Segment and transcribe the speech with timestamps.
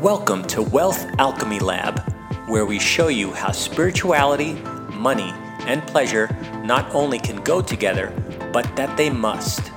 [0.00, 1.98] Welcome to Wealth Alchemy Lab,
[2.46, 4.52] where we show you how spirituality,
[4.92, 5.32] money,
[5.66, 6.28] and pleasure
[6.62, 8.12] not only can go together,
[8.52, 9.72] but that they must.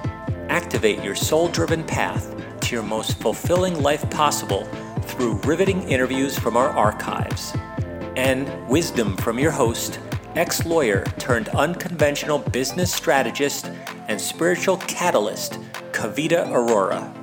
[0.47, 4.65] Activate your soul driven path to your most fulfilling life possible
[5.05, 7.55] through riveting interviews from our archives
[8.15, 9.99] and wisdom from your host,
[10.35, 13.71] ex lawyer turned unconventional business strategist
[14.07, 15.53] and spiritual catalyst,
[15.93, 17.20] Kavita Arora.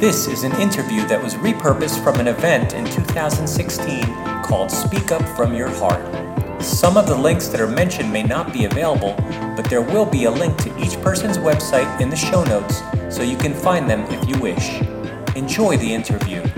[0.00, 4.02] This is an interview that was repurposed from an event in 2016
[4.42, 6.62] called Speak Up From Your Heart.
[6.62, 9.14] Some of the links that are mentioned may not be available,
[9.54, 12.80] but there will be a link to each person's website in the show notes
[13.14, 14.80] so you can find them if you wish.
[15.36, 16.49] Enjoy the interview.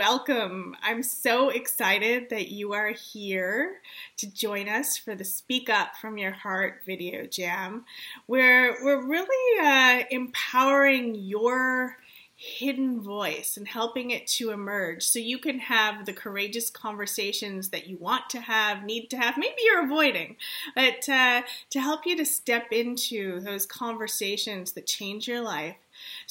[0.00, 0.74] Welcome.
[0.82, 3.82] I'm so excited that you are here
[4.16, 7.84] to join us for the Speak Up from Your Heart video jam,
[8.24, 11.98] where we're really uh, empowering your
[12.34, 17.86] hidden voice and helping it to emerge so you can have the courageous conversations that
[17.86, 20.34] you want to have, need to have, maybe you're avoiding,
[20.74, 25.76] but uh, to help you to step into those conversations that change your life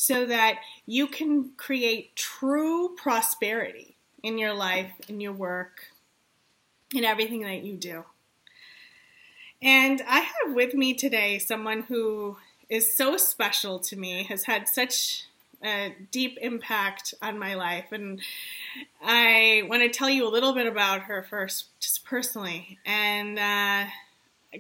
[0.02, 5.88] so that you can create true prosperity in your life, in your work,
[6.95, 8.05] in everything that you do.
[9.61, 12.38] And I have with me today someone who
[12.70, 15.25] is so special to me, has had such
[15.61, 17.92] a deep impact on my life.
[17.92, 18.22] And
[19.03, 22.80] I want to tell you a little bit about her first, just personally.
[22.86, 23.92] And uh,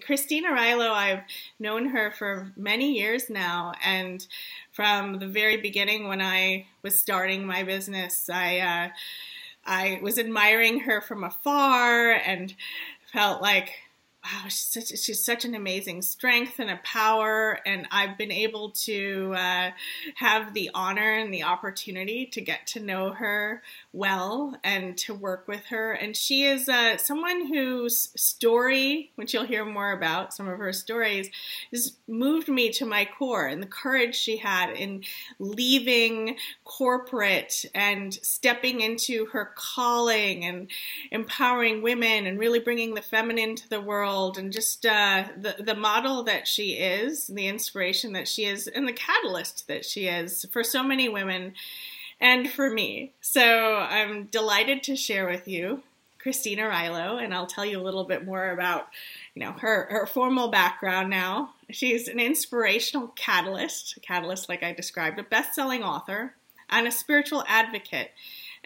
[0.05, 1.23] Christine Arylo, I've
[1.59, 4.25] known her for many years now, and
[4.71, 8.89] from the very beginning when I was starting my business, I uh,
[9.65, 12.53] I was admiring her from afar and
[13.11, 13.71] felt like
[14.31, 17.59] wow, she's such, she's such an amazing strength and a power.
[17.65, 19.71] And I've been able to uh,
[20.15, 23.61] have the honor and the opportunity to get to know her
[23.93, 25.93] well and to work with her.
[25.93, 30.73] And she is uh, someone whose story, which you'll hear more about, some of her
[30.73, 31.29] stories,
[31.71, 35.03] has moved me to my core and the courage she had in
[35.39, 40.69] leaving corporate and stepping into her calling and
[41.11, 45.55] empowering women and really bringing the feminine to the world world and just uh, the
[45.59, 50.07] the model that she is, the inspiration that she is, and the catalyst that she
[50.07, 51.53] is for so many women
[52.19, 53.13] and for me.
[53.21, 55.83] So I'm delighted to share with you
[56.17, 58.87] Christine Arylo, and I'll tell you a little bit more about
[59.33, 61.53] you know her her formal background now.
[61.71, 66.33] She's an inspirational catalyst, a catalyst like I described, a best-selling author,
[66.69, 68.11] and a spiritual advocate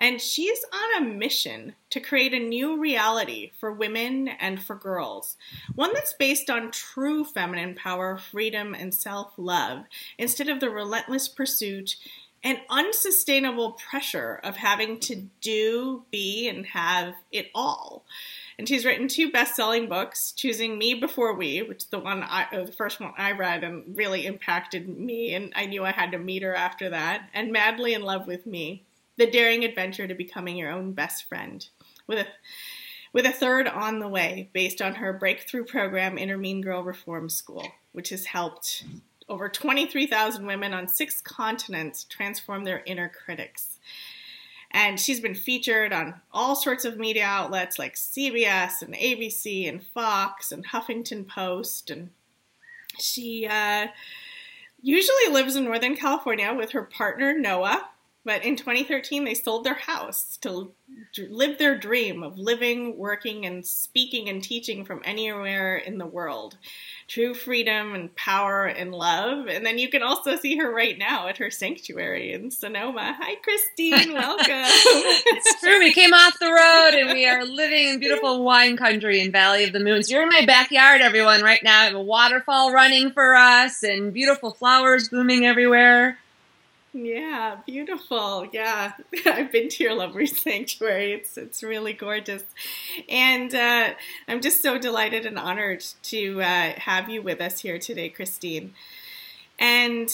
[0.04, 5.38] and she's on a mission to create a new reality for women and for girls.
[5.76, 9.86] One that's based on true feminine power, freedom, and self love,
[10.18, 11.96] instead of the relentless pursuit
[12.44, 18.04] and unsustainable pressure of having to do, be, and have it all.
[18.60, 22.48] And she's written two best-selling books, "Choosing Me Before We," which is the one I,
[22.52, 26.20] the first one I read and really impacted me, and I knew I had to
[26.20, 28.84] meet her after that, and "Madly in Love with Me."
[29.18, 31.68] The daring adventure to becoming your own best friend,
[32.08, 32.28] with a
[33.14, 37.30] with a third on the way based on her breakthrough program, Inner Mean Girl Reform
[37.30, 38.84] School, which has helped
[39.30, 43.80] over 23,000 women on six continents transform their inner critics.
[44.72, 49.86] And she's been featured on all sorts of media outlets like CBS and ABC and
[49.86, 51.92] Fox and Huffington Post.
[51.92, 52.10] And
[53.00, 53.88] she uh,
[54.82, 57.88] usually lives in Northern California with her partner, Noah,
[58.26, 60.72] but in 2013, they sold their house to
[61.18, 66.58] live their dream of living, working, and speaking and teaching from anywhere in the world.
[67.08, 69.48] True freedom and power and love.
[69.48, 73.18] And then you can also see her right now at her sanctuary in Sonoma.
[73.20, 74.14] Hi, Christine.
[74.14, 74.46] Welcome.
[74.48, 75.80] it's true.
[75.80, 79.66] We came off the road and we are living in beautiful wine country in Valley
[79.66, 80.10] of the Moons.
[80.10, 81.82] You're in my backyard, everyone, right now.
[81.82, 86.18] I have a waterfall running for us and beautiful flowers blooming everywhere.
[86.96, 88.48] Yeah, beautiful.
[88.54, 88.94] Yeah,
[89.26, 91.14] I've been to your lovely sanctuary.
[91.14, 92.44] It's it's really gorgeous,
[93.10, 93.94] and uh,
[94.28, 98.76] I'm just so delighted and honored to uh, have you with us here today, Christine.
[99.60, 100.10] And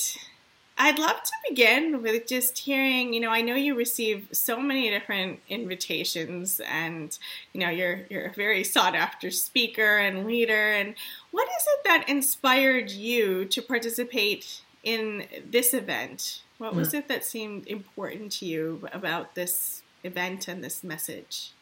[0.77, 3.13] I'd love to begin with just hearing.
[3.13, 7.17] You know, I know you receive so many different invitations, and
[7.53, 10.71] you know you're you're a very sought after speaker and leader.
[10.73, 10.95] And
[11.31, 16.43] what is it that inspired you to participate in this event?
[16.59, 21.53] What was it that seemed important to you about this event and this message?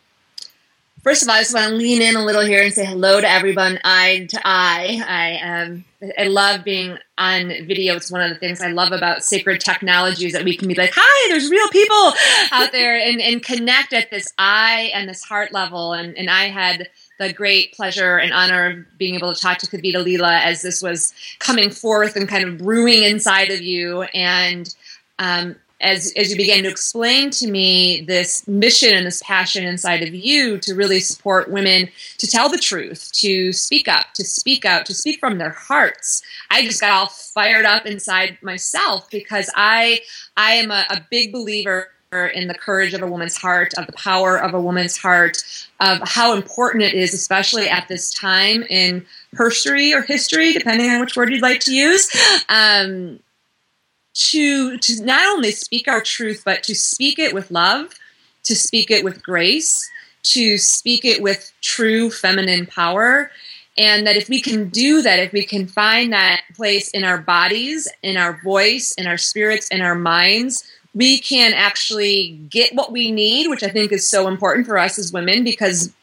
[1.03, 3.21] First of all, I just want to lean in a little here and say hello
[3.21, 4.99] to everyone, eye to eye.
[5.07, 5.85] I um,
[6.17, 7.95] I love being on video.
[7.95, 10.93] It's one of the things I love about sacred technologies that we can be like,
[10.95, 12.13] "Hi, there's real people
[12.51, 15.93] out there," and, and connect at this eye and this heart level.
[15.93, 16.89] And and I had
[17.19, 20.81] the great pleasure and honor of being able to talk to Kavita Leela as this
[20.81, 24.01] was coming forth and kind of brewing inside of you.
[24.01, 24.73] And
[25.19, 30.01] um, as as you began to explain to me this mission and this passion inside
[30.01, 31.87] of you to really support women
[32.17, 36.23] to tell the truth, to speak up, to speak out, to speak from their hearts.
[36.49, 40.01] I just got all fired up inside myself because I
[40.35, 43.93] I am a, a big believer in the courage of a woman's heart, of the
[43.93, 45.43] power of a woman's heart,
[45.81, 49.05] of how important it is, especially at this time in
[49.37, 52.09] history or history, depending on which word you'd like to use,
[52.47, 53.19] um,
[54.17, 57.93] to to not only speak our truth, but to speak it with love,
[58.43, 59.89] to speak it with grace,
[60.23, 63.31] to speak it with true feminine power.
[63.79, 67.19] And that if we can do that, if we can find that place in our
[67.19, 70.63] bodies, in our voice, in our spirits, in our minds,
[70.95, 74.97] we can actually get what we need, which I think is so important for us
[74.97, 75.93] as women because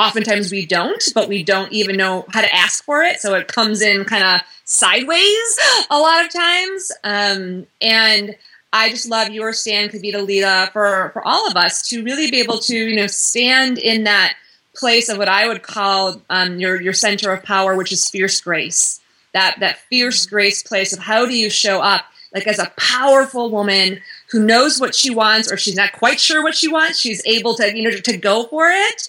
[0.00, 3.20] oftentimes we don't, but we don't even know how to ask for it.
[3.20, 5.58] So it comes in kind of sideways
[5.90, 6.92] a lot of times.
[7.04, 8.34] Um, and
[8.72, 12.40] I just love your stand, Kavita Leela, for, for all of us to really be
[12.40, 14.34] able to, you know, stand in that
[14.74, 18.40] place of what I would call um, your, your center of power, which is fierce
[18.40, 19.00] grace.
[19.32, 22.04] That, that fierce grace place of how do you show up
[22.34, 24.00] like as a powerful woman
[24.30, 27.54] who knows what she wants or she's not quite sure what she wants she's able
[27.54, 29.08] to you know to go for it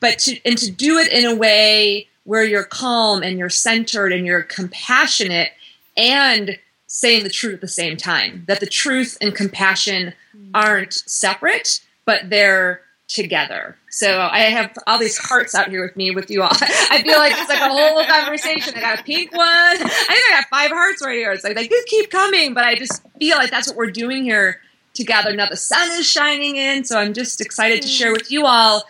[0.00, 4.12] but to and to do it in a way where you're calm and you're centered
[4.12, 5.50] and you're compassionate
[5.96, 10.50] and saying the truth at the same time that the truth and compassion hmm.
[10.54, 13.76] aren't separate but they're together.
[13.90, 16.50] So i have all these hearts out here with me with you all.
[16.52, 18.74] I feel like it's like a whole conversation.
[18.76, 19.46] I got a pink one.
[19.46, 21.32] I think i got five hearts right here.
[21.32, 24.24] It's like they just keep coming but i just feel like that's what we're doing
[24.24, 24.60] here
[24.94, 25.34] together.
[25.34, 28.14] Now the sun is shining in so i'm just excited to share hmm.
[28.14, 28.84] with you all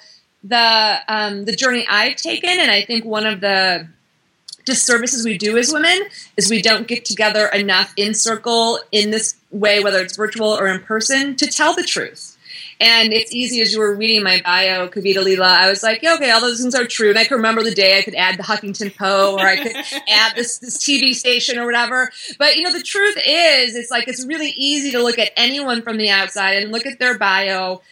[0.44, 3.88] the um, the journey I've taken, and I think one of the
[4.64, 6.02] disservices we do as women
[6.36, 10.68] is we don't get together enough in circle in this way, whether it's virtual or
[10.68, 12.36] in person, to tell the truth.
[12.80, 16.14] And it's easy as you were reading my bio, Kavita Lila, I was like, yeah,
[16.14, 17.10] okay, all those things are true.
[17.10, 19.76] And I could remember the day I could add the Huffington Post or I could
[20.08, 22.10] add this, this TV station or whatever.
[22.38, 25.82] But, you know, the truth is, it's like it's really easy to look at anyone
[25.82, 27.82] from the outside and look at their bio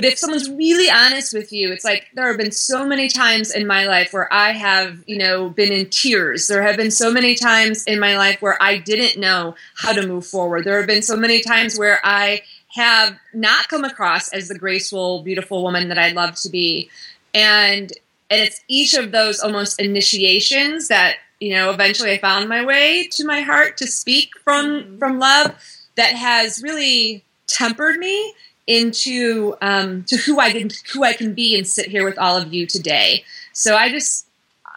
[0.00, 3.50] but if someone's really honest with you, it's like there have been so many times
[3.50, 6.48] in my life where I have, you know, been in tears.
[6.48, 10.06] There have been so many times in my life where I didn't know how to
[10.06, 10.64] move forward.
[10.64, 15.22] There have been so many times where I have not come across as the graceful,
[15.22, 16.88] beautiful woman that I'd love to be.
[17.34, 17.92] And
[18.30, 23.06] and it's each of those almost initiations that, you know, eventually I found my way
[23.12, 25.54] to my heart to speak from from love
[25.96, 28.32] that has really tempered me
[28.70, 32.36] into um, to who I can who I can be and sit here with all
[32.36, 33.24] of you today.
[33.52, 34.26] So I just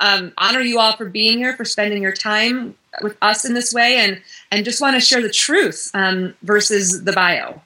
[0.02, 3.74] um, honor you all for being here, for spending your time with us in this
[3.74, 7.62] way, and and just want to share the truth um, versus the bio.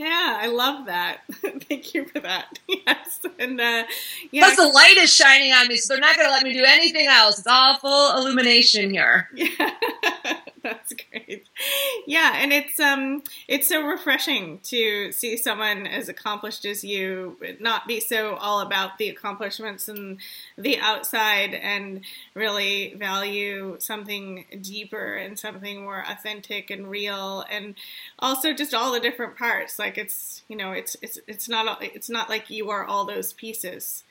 [0.00, 1.18] Yeah, I love that.
[1.68, 2.58] Thank you for that.
[2.86, 3.84] Yes, and uh,
[4.30, 4.44] yeah.
[4.44, 6.64] Plus, the light is shining on me, so they're not going to let me do
[6.64, 7.38] anything else.
[7.38, 9.28] It's all full illumination here.
[9.36, 9.70] Yeah,
[10.62, 11.46] that's great.
[12.06, 17.86] Yeah, and it's um, it's so refreshing to see someone as accomplished as you not
[17.88, 20.18] be so all about the accomplishments and
[20.56, 22.02] the outside, and
[22.34, 27.74] really value something deeper and something more authentic and real, and
[28.18, 32.10] also just all the different parts like it's you know it's it's it's not it's
[32.10, 34.04] not like you are all those pieces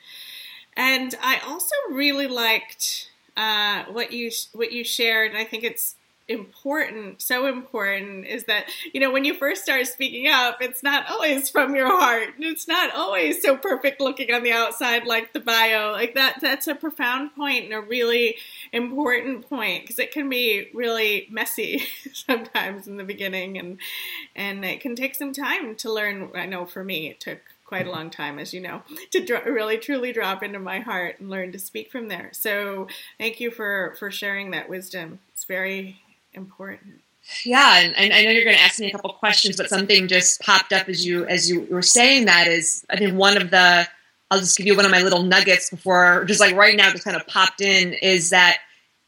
[0.76, 5.96] and i also really liked uh, what you what you shared and i think it's
[6.30, 11.10] important, so important, is that, you know, when you first start speaking up, it's not
[11.10, 12.30] always from your heart.
[12.38, 15.90] It's not always so perfect looking on the outside like the bio.
[15.90, 18.36] Like that, that's a profound point and a really
[18.72, 23.78] important point because it can be really messy sometimes in the beginning and,
[24.36, 26.30] and it can take some time to learn.
[26.34, 29.46] I know for me, it took quite a long time, as you know, to dr-
[29.46, 32.30] really truly drop into my heart and learn to speak from there.
[32.32, 35.20] So thank you for for sharing that wisdom.
[35.32, 36.02] It's very
[36.34, 37.02] important.
[37.44, 40.08] Yeah, and, and I know you're going to ask me a couple questions, but something
[40.08, 43.50] just popped up as you as you were saying that is I think one of
[43.50, 43.86] the
[44.30, 47.04] I'll just give you one of my little nuggets before just like right now just
[47.04, 48.58] kind of popped in is that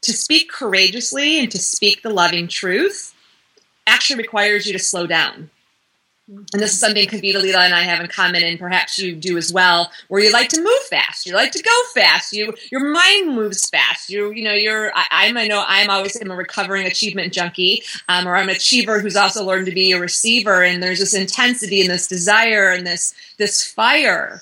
[0.01, 3.13] to speak courageously and to speak the loving truth
[3.87, 5.49] actually requires you to slow down.
[6.27, 9.37] And this is something Kavita Lila and I have in common, and perhaps you do
[9.37, 11.25] as well, where you like to move fast.
[11.25, 12.31] You like to go fast.
[12.31, 14.09] You your mind moves fast.
[14.09, 17.83] You you know you're I, am I know I'm always I'm a recovering achievement junkie,
[18.07, 20.63] um, or I'm an achiever who's also learned to be a receiver.
[20.63, 24.41] And there's this intensity and this desire and this this fire.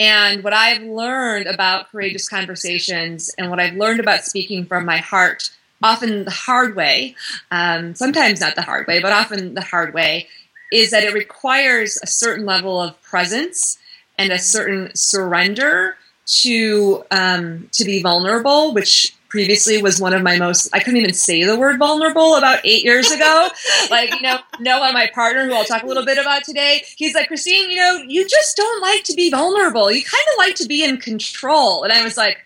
[0.00, 4.96] And what I've learned about courageous conversations and what I've learned about speaking from my
[4.96, 5.50] heart,
[5.82, 7.14] often the hard way,
[7.50, 10.26] um, sometimes not the hard way, but often the hard way
[10.72, 13.78] is that it requires a certain level of presence
[14.18, 20.36] and a certain surrender to um, to be vulnerable, which previously was one of my
[20.36, 23.48] most I couldn't even say the word vulnerable about eight years ago.
[23.90, 27.14] like, you know, Noah, my partner, who I'll talk a little bit about today, he's
[27.14, 29.90] like, Christine, you know, you just don't like to be vulnerable.
[29.90, 31.84] You kind of like to be in control.
[31.84, 32.38] And I was like,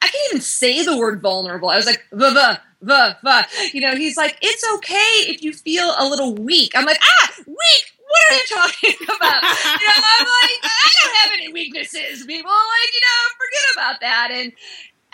[0.00, 1.70] I can't even say the word vulnerable.
[1.70, 3.46] I was like, the the the the.
[3.72, 6.72] You know, he's like, it's okay if you feel a little weak.
[6.74, 7.84] I'm like, ah, weak.
[8.06, 9.42] What are you talking about?
[9.42, 12.50] you know, I'm like, I don't have any weaknesses, people.
[12.50, 14.28] Like, you know, forget about that.
[14.30, 14.52] And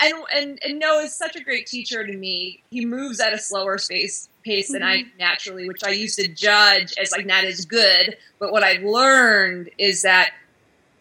[0.01, 2.63] and and and Noah is such a great teacher to me.
[2.71, 5.07] He moves at a slower space pace than mm-hmm.
[5.07, 8.17] I naturally, which I used to judge as like not as good.
[8.39, 10.33] But what I've learned is that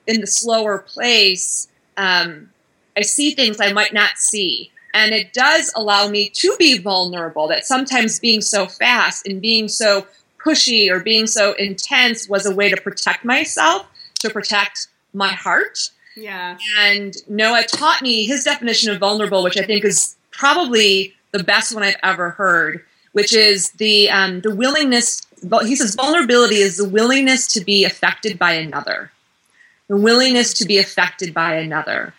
[0.07, 2.49] in the slower place, um,
[2.97, 4.71] I see things I might not see.
[4.93, 9.67] And it does allow me to be vulnerable, that sometimes being so fast and being
[9.67, 10.07] so
[10.43, 13.85] pushy or being so intense was a way to protect myself,
[14.19, 15.91] to protect my heart.
[16.19, 16.57] Yeah.
[16.77, 21.73] And Noah taught me his definition of vulnerable, which I think is probably the best
[21.73, 22.83] one I've ever heard,
[23.13, 25.21] which is the um, the willingness.
[25.63, 29.11] He says vulnerability is the willingness to be affected by another,
[29.87, 32.13] the willingness to be affected by another.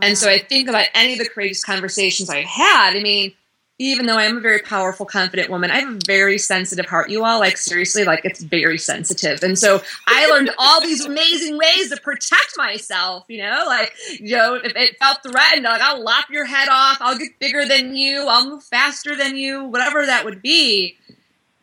[0.00, 2.96] And so I think about any of the courageous conversations I had.
[2.96, 3.32] I mean,
[3.78, 7.24] even though I'm a very powerful, confident woman, I have a very sensitive heart, you
[7.24, 7.40] all.
[7.40, 9.42] Like, seriously, like, it's very sensitive.
[9.42, 13.64] And so I learned all these amazing ways to protect myself, you know?
[13.66, 17.38] Like, you know, if it felt threatened, like, I'll lop your head off, I'll get
[17.40, 20.96] bigger than you, I'll move faster than you, whatever that would be.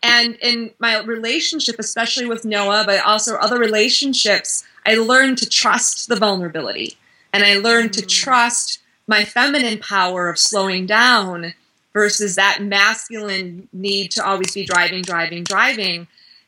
[0.04, 6.10] And in my relationship, especially with Noah, but also other relationships, I learned to trust
[6.10, 6.98] the vulnerability
[7.32, 8.10] and I learned to mm.
[8.10, 11.54] trust my feminine power of slowing down
[11.94, 16.08] versus that masculine need to always be driving, driving, driving.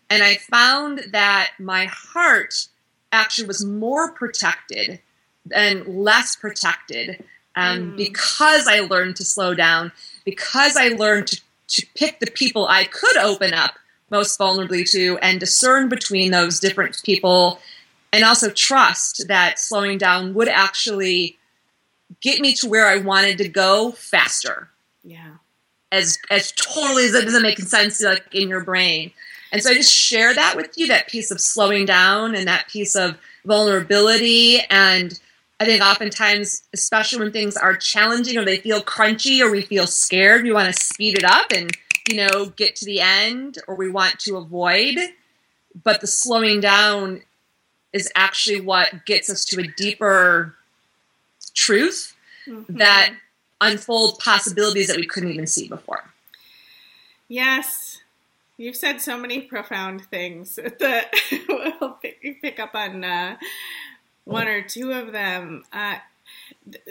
[0.09, 2.67] And I found that my heart
[3.11, 4.99] actually was more protected
[5.51, 7.23] and less protected
[7.55, 7.97] um, mm.
[7.97, 9.91] because I learned to slow down,
[10.25, 13.75] because I learned to, to pick the people I could open up
[14.09, 17.59] most vulnerably to and discern between those different people
[18.11, 21.37] and also trust that slowing down would actually
[22.21, 24.69] get me to where I wanted to go faster.
[25.03, 25.35] Yeah.
[25.91, 29.11] As as totally as it doesn't make sense like in your brain.
[29.51, 32.67] And so I just share that with you, that piece of slowing down and that
[32.67, 34.59] piece of vulnerability.
[34.69, 35.19] And
[35.59, 39.85] I think oftentimes, especially when things are challenging or they feel crunchy or we feel
[39.85, 41.69] scared, we want to speed it up and,
[42.09, 44.97] you know, get to the end or we want to avoid.
[45.83, 47.21] But the slowing down
[47.93, 50.55] is actually what gets us to a deeper
[51.53, 52.15] truth
[52.47, 52.77] mm-hmm.
[52.77, 53.13] that
[53.63, 56.03] unfold possibilities that we couldn't even see before.
[57.27, 57.99] Yes.
[58.57, 61.13] You've said so many profound things that
[61.49, 63.37] we'll pick, pick up on uh,
[64.25, 65.63] one or two of them.
[65.73, 65.95] Uh,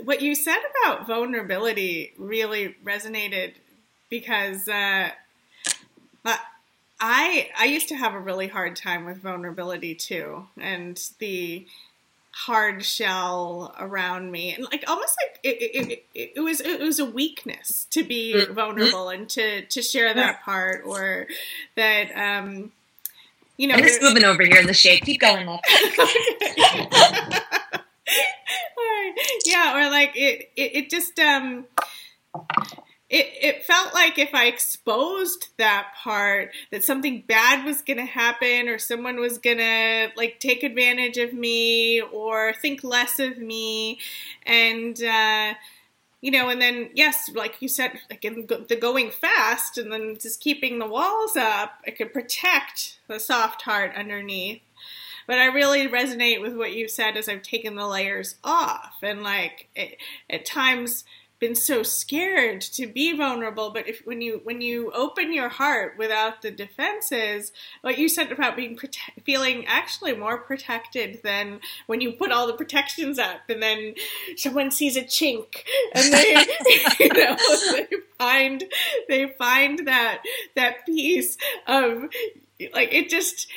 [0.03, 3.55] what you said about vulnerability really resonated
[4.11, 5.11] because uh,
[7.03, 11.67] I I used to have a really hard time with vulnerability too, and the
[12.33, 17.05] hard shell around me, and like almost like it, it, it, was it was a
[17.05, 18.55] weakness to be mm-hmm.
[18.55, 21.27] vulnerable and to to share that part, or
[21.77, 22.73] that um,
[23.57, 23.75] you know.
[23.75, 25.03] I'm just moving over here in the shade.
[25.03, 25.61] Keep going, love.
[29.47, 31.67] yeah, or like it, it, it just um
[33.13, 38.07] it, it felt like if I exposed that part, that something bad was going to
[38.07, 43.37] happen or someone was going to like take advantage of me or think less of
[43.37, 43.99] me.
[44.47, 45.53] And, uh,
[46.23, 50.41] you know, and then, yes, like you said, like the going fast and then just
[50.41, 54.63] keeping the walls up, it could protect the soft heart underneath.
[55.27, 58.95] But I really resonate with what you said as I've taken the layers off.
[59.03, 59.99] And like, it,
[60.31, 61.05] at times,
[61.43, 65.99] been so scared to be vulnerable but if when you when you open your heart
[65.99, 71.59] without the defenses what you said about being prote- feeling actually more protected than
[71.89, 73.93] when you put all the protections up and then
[74.37, 75.65] someone sees a chink
[75.97, 76.47] and they
[77.01, 77.37] you know
[77.73, 78.65] they find
[79.09, 80.23] they find that
[80.55, 82.05] that piece of
[82.73, 83.49] like it just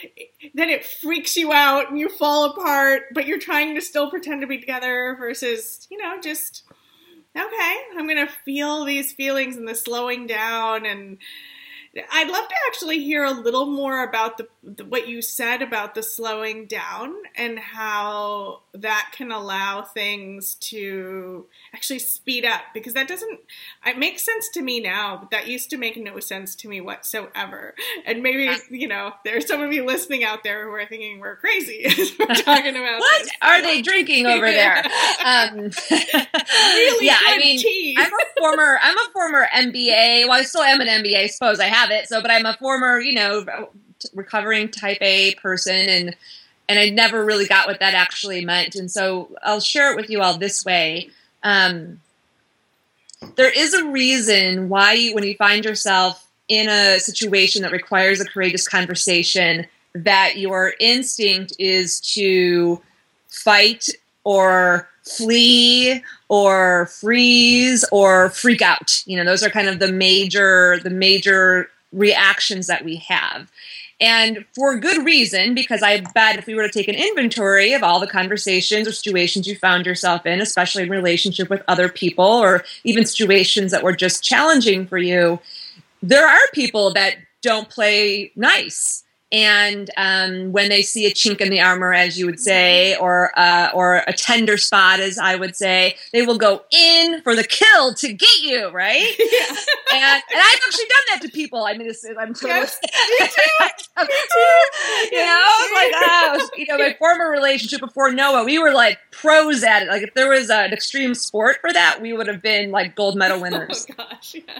[0.56, 4.42] then it freaks you out and you fall apart but you're trying to still pretend
[4.42, 6.64] to be together versus you know just
[7.36, 11.18] okay, I'm going to feel these feelings and the slowing down and
[12.12, 14.48] I'd love to actually hear a little more about the,
[14.88, 22.00] what you said about the slowing down and how that can allow things to actually
[22.00, 23.40] speed up because that doesn't
[23.86, 26.82] it makes sense to me now but that used to make no sense to me
[26.82, 31.20] whatsoever and maybe you know there's some of you listening out there who are thinking
[31.20, 31.86] we're crazy
[32.20, 33.32] we're talking about what this.
[33.44, 34.78] are they drinking over there
[35.26, 37.96] um, really yeah i mean tea.
[38.00, 41.60] i'm a former i'm a former mba well i still am an mba i suppose
[41.60, 43.46] i have it so but i'm a former you know
[44.14, 46.16] recovering type a person and
[46.68, 48.76] and I never really got what that actually meant.
[48.76, 51.10] And so I'll share it with you all this way.
[51.44, 52.02] Um,
[53.36, 58.20] there is a reason why, you, when you find yourself in a situation that requires
[58.20, 62.82] a courageous conversation, that your instinct is to
[63.30, 63.90] fight
[64.24, 69.04] or flee or freeze or freak out.
[69.06, 73.52] You know, those are kind of the major the major reactions that we have.
[74.02, 77.82] And for good reason, because I bet if we were to take an inventory of
[77.82, 82.26] all the conversations or situations you found yourself in, especially in relationship with other people
[82.26, 85.40] or even situations that were just challenging for you,
[86.04, 91.50] there are people that don't play nice and um, when they see a chink in
[91.50, 95.56] the armor, as you would say, or uh, or a tender spot, as I would
[95.56, 99.12] say, they will go in for the kill to get you, right?
[99.36, 99.56] Yeah.
[99.94, 101.64] And, and I've actually done that to people.
[101.66, 102.80] I mean, this is, I'm totally, Yes,
[103.20, 104.02] me too.
[104.02, 105.16] Me too.
[105.16, 109.64] you know, like oh, you know, my former relationship before Noah, we were like pros
[109.64, 109.88] at it.
[109.88, 113.16] Like if there was an extreme sport for that, we would have been like gold
[113.16, 114.60] medal winners Oh gosh, yeah.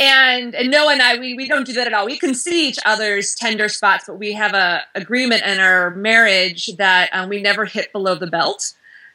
[0.00, 2.06] And and Noah and I we, we don't do that at all.
[2.06, 6.66] We can see each other's tender spots, but we have a agreement in our marriage
[6.76, 8.74] that um, we never hit below the belt.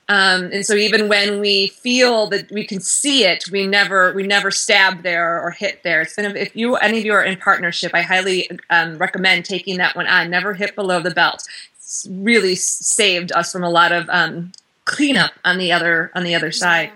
[0.10, 4.24] Um, and so even when we feel that we can see it, we never we
[4.24, 6.02] never stab there or hit there.
[6.02, 9.78] It's been if you any of you are in partnership, I highly um, recommend taking
[9.78, 10.30] that one on.
[10.30, 11.48] Never hit below the belt.
[11.78, 14.52] It's really saved us from a lot of um,
[14.86, 16.92] cleanup on the other on the other side.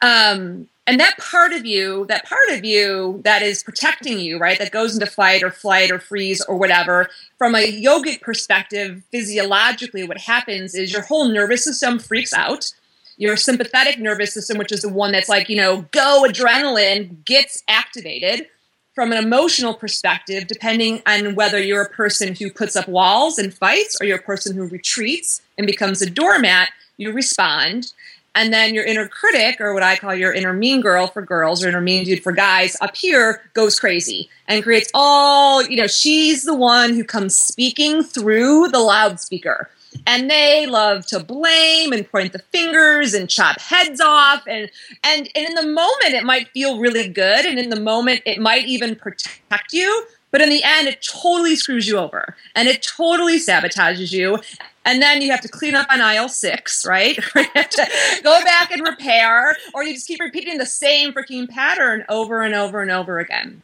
[0.00, 4.58] Um, and that part of you, that part of you that is protecting you, right,
[4.58, 10.06] that goes into fight or flight or freeze or whatever, from a yogic perspective, physiologically,
[10.06, 12.72] what happens is your whole nervous system freaks out.
[13.18, 17.62] Your sympathetic nervous system, which is the one that's like, you know, go adrenaline, gets
[17.68, 18.48] activated.
[18.94, 23.54] From an emotional perspective, depending on whether you're a person who puts up walls and
[23.54, 27.92] fights or you're a person who retreats and becomes a doormat, you respond.
[28.34, 31.62] And then your inner critic, or what I call your inner mean girl for girls
[31.62, 35.86] or inner mean dude for guys, up here goes crazy and creates all, you know,
[35.86, 39.68] she's the one who comes speaking through the loudspeaker.
[40.06, 44.42] And they love to blame and point the fingers and chop heads off.
[44.46, 44.70] And,
[45.04, 47.44] and, and in the moment, it might feel really good.
[47.44, 50.06] And in the moment, it might even protect you.
[50.32, 54.38] But in the end, it totally screws you over and it totally sabotages you.
[54.84, 57.16] And then you have to clean up on aisle six, right?
[57.34, 62.54] Go back and repair, or you just keep repeating the same freaking pattern over and
[62.54, 63.62] over and over again.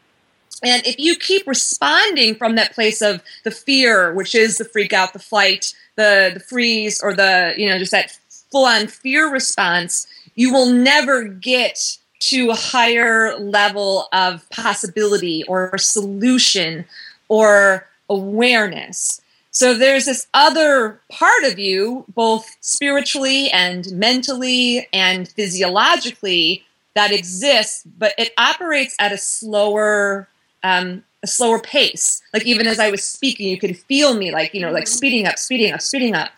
[0.63, 4.93] And if you keep responding from that place of the fear, which is the freak
[4.93, 8.17] out, the flight, the, the freeze, or the, you know, just that
[8.51, 15.77] full on fear response, you will never get to a higher level of possibility or
[15.79, 16.85] solution
[17.29, 19.21] or awareness.
[19.51, 27.85] So there's this other part of you, both spiritually and mentally and physiologically, that exists,
[27.99, 30.29] but it operates at a slower,
[30.65, 32.23] um, a slower pace.
[32.35, 35.27] Like even as I was speaking, you could feel me, like you know, like speeding
[35.27, 36.31] up, speeding up, speeding up.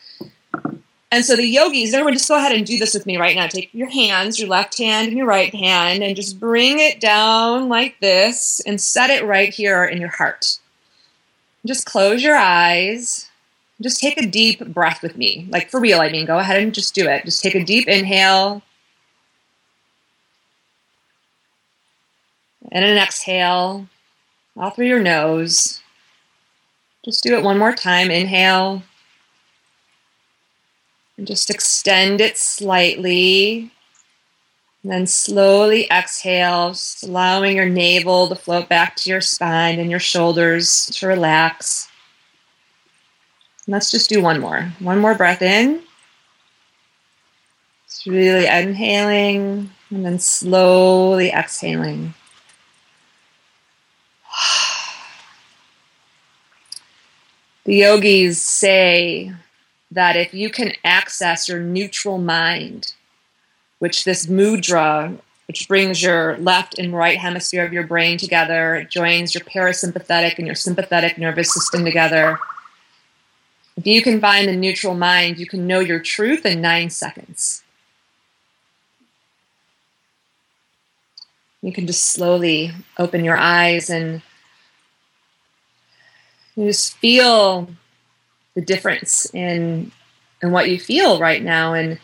[1.12, 3.48] And so the yogis, everyone just go ahead and do this with me right now.
[3.48, 7.68] Take your hands, your left hand and your right hand, and just bring it down
[7.68, 10.58] like this and set it right here in your heart.
[11.66, 13.28] Just close your eyes.
[13.82, 15.48] Just take a deep breath with me.
[15.50, 17.24] Like for real, I mean, go ahead and just do it.
[17.24, 18.62] Just take a deep inhale
[22.70, 23.88] and an exhale
[24.56, 25.80] all through your nose.
[27.04, 28.10] Just do it one more time.
[28.10, 28.82] Inhale.
[31.20, 33.70] And just extend it slightly.
[34.82, 40.00] And then slowly exhale, allowing your navel to float back to your spine and your
[40.00, 41.90] shoulders to relax.
[43.66, 44.72] And let's just do one more.
[44.78, 45.82] One more breath in.
[47.86, 52.14] Just really inhaling and then slowly exhaling.
[57.64, 59.34] The yogis say
[59.90, 62.92] that if you can access your neutral mind,
[63.78, 68.90] which this mudra, which brings your left and right hemisphere of your brain together, it
[68.90, 72.38] joins your parasympathetic and your sympathetic nervous system together.
[73.76, 77.62] If you can find the neutral mind, you can know your truth in nine seconds.
[81.62, 84.22] You can just slowly open your eyes and
[86.56, 87.68] you just feel
[88.54, 89.92] the difference in
[90.42, 91.74] in what you feel right now.
[91.74, 91.98] And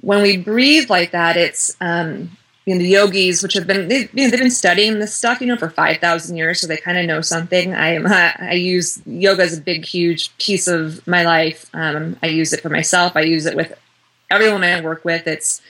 [0.00, 4.08] when we breathe like that, it's um, you know the yogis, which have been they,
[4.12, 6.76] you know, they've been studying this stuff, you know, for five thousand years, so they
[6.76, 7.74] kind of know something.
[7.74, 11.70] I am I use yoga as a big, huge piece of my life.
[11.72, 13.16] Um, I use it for myself.
[13.16, 13.78] I use it with
[14.30, 15.26] everyone I work with.
[15.26, 15.62] It's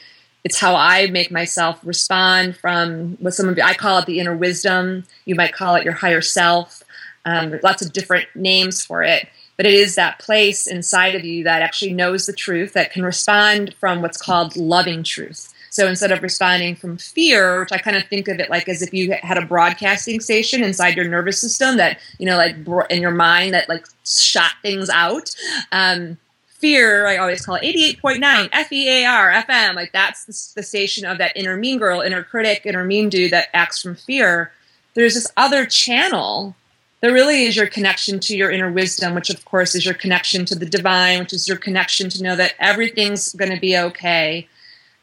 [0.44, 4.36] it's how I make myself respond from what some of I call it the inner
[4.36, 5.04] wisdom.
[5.24, 6.82] You might call it your higher self.
[7.24, 11.44] Um, lots of different names for it, but it is that place inside of you
[11.44, 15.52] that actually knows the truth, that can respond from what's called loving truth.
[15.70, 18.80] So instead of responding from fear, which I kind of think of it like as
[18.80, 22.56] if you had a broadcasting station inside your nervous system that, you know, like
[22.88, 25.34] in your mind that like shot things out.
[25.72, 26.16] Um,
[26.48, 29.74] fear, I always call it 88.9 F-E-A-R, FM.
[29.74, 33.32] Like that's the, the station of that inner mean girl, inner critic, inner mean dude
[33.32, 34.52] that acts from fear.
[34.94, 36.56] There's this other channel
[37.00, 40.44] there really is your connection to your inner wisdom, which of course is your connection
[40.46, 44.48] to the divine, which is your connection to know that everything's going to be okay.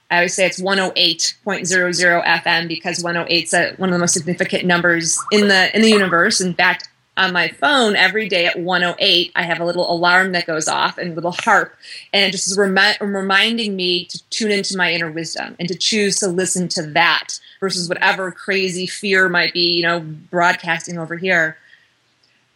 [0.10, 5.18] I always say it's 108.00 FM because 108 is one of the most significant numbers
[5.32, 6.40] in the in the universe.
[6.40, 10.48] In fact, on my phone every day at 108, I have a little alarm that
[10.48, 11.76] goes off and a little harp,
[12.12, 15.76] and it just is remi- reminding me to tune into my inner wisdom and to
[15.76, 21.16] choose to listen to that versus whatever crazy fear might be, you know, broadcasting over
[21.16, 21.58] here.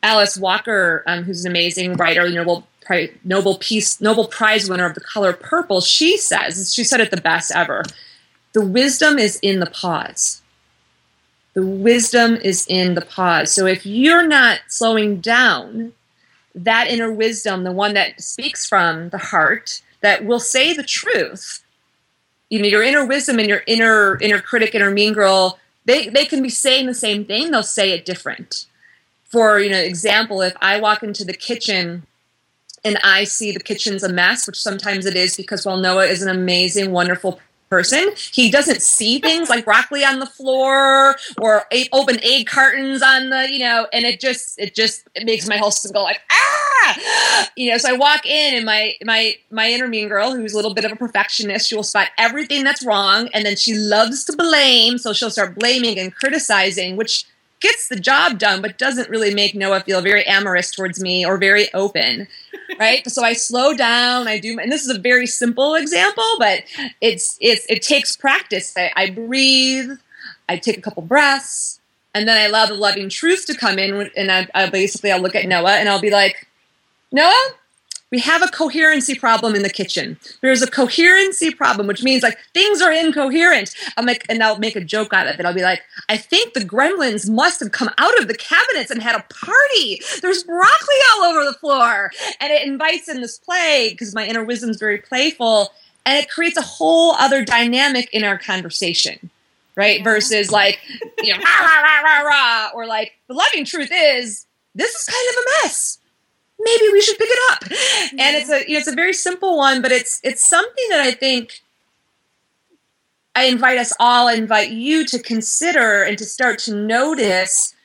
[0.07, 2.65] Alice Walker, um, who's an amazing writer, Nobel
[3.25, 7.19] Nobel Peace Nobel Prize winner of the color purple, she says she said it the
[7.19, 7.83] best ever.
[8.53, 10.41] The wisdom is in the pause.
[11.55, 13.51] The wisdom is in the pause.
[13.51, 15.91] So if you're not slowing down,
[16.55, 21.65] that inner wisdom, the one that speaks from the heart, that will say the truth,
[22.49, 26.25] you know, your inner wisdom and your inner inner critic, inner mean girl, they, they
[26.25, 28.67] can be saying the same thing, they'll say it different
[29.29, 32.03] for you know example if i walk into the kitchen
[32.83, 36.21] and i see the kitchen's a mess which sometimes it is because while noah is
[36.21, 42.17] an amazing wonderful person he doesn't see things like broccoli on the floor or open
[42.23, 45.71] egg cartons on the you know and it just it just it makes my whole
[45.71, 47.47] system go like ah!
[47.57, 50.55] You know so i walk in and my my my inner mean girl who's a
[50.55, 54.23] little bit of a perfectionist she will spot everything that's wrong and then she loves
[54.25, 57.25] to blame so she'll start blaming and criticizing which
[57.59, 61.37] gets the job done, but doesn't really make Noah feel very amorous towards me or
[61.37, 62.27] very open.
[62.77, 63.09] Right.
[63.09, 64.27] so I slow down.
[64.27, 66.63] I do, and this is a very simple example, but
[66.99, 68.75] it's it's it takes practice.
[68.75, 69.91] I, I breathe.
[70.49, 71.79] I take a couple breaths,
[72.13, 74.11] and then I allow the loving truth to come in.
[74.17, 76.45] And I, I basically I'll look at Noah and I'll be like,
[77.11, 77.53] Noah,
[78.11, 80.17] we have a coherency problem in the kitchen.
[80.41, 83.75] There's a coherency problem, which means like things are incoherent.
[83.97, 85.45] I'm like, and I'll make a joke out of it.
[85.45, 89.01] I'll be like, I think the gremlins must have come out of the cabinets and
[89.01, 90.01] had a party.
[90.21, 92.11] There's broccoli all over the floor.
[92.39, 95.73] And it invites in this play because my inner wisdom is very playful.
[96.05, 99.29] And it creates a whole other dynamic in our conversation.
[99.75, 100.03] Right?
[100.03, 100.79] Versus like,
[101.21, 105.05] you know, rah, rah, rah, rah, rah, or like the loving truth is this is
[105.05, 105.99] kind of a mess
[106.59, 107.71] maybe we should pick it up.
[108.19, 111.01] And it's a you know, it's a very simple one, but it's it's something that
[111.01, 111.61] I think
[113.35, 117.75] I invite us all, I invite you to consider and to start to notice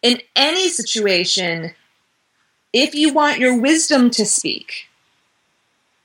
[0.00, 1.74] in any situation
[2.72, 4.88] if you want your wisdom to speak,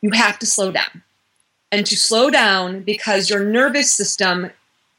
[0.02, 1.04] you have to slow down.
[1.72, 4.52] And to slow down because your nervous system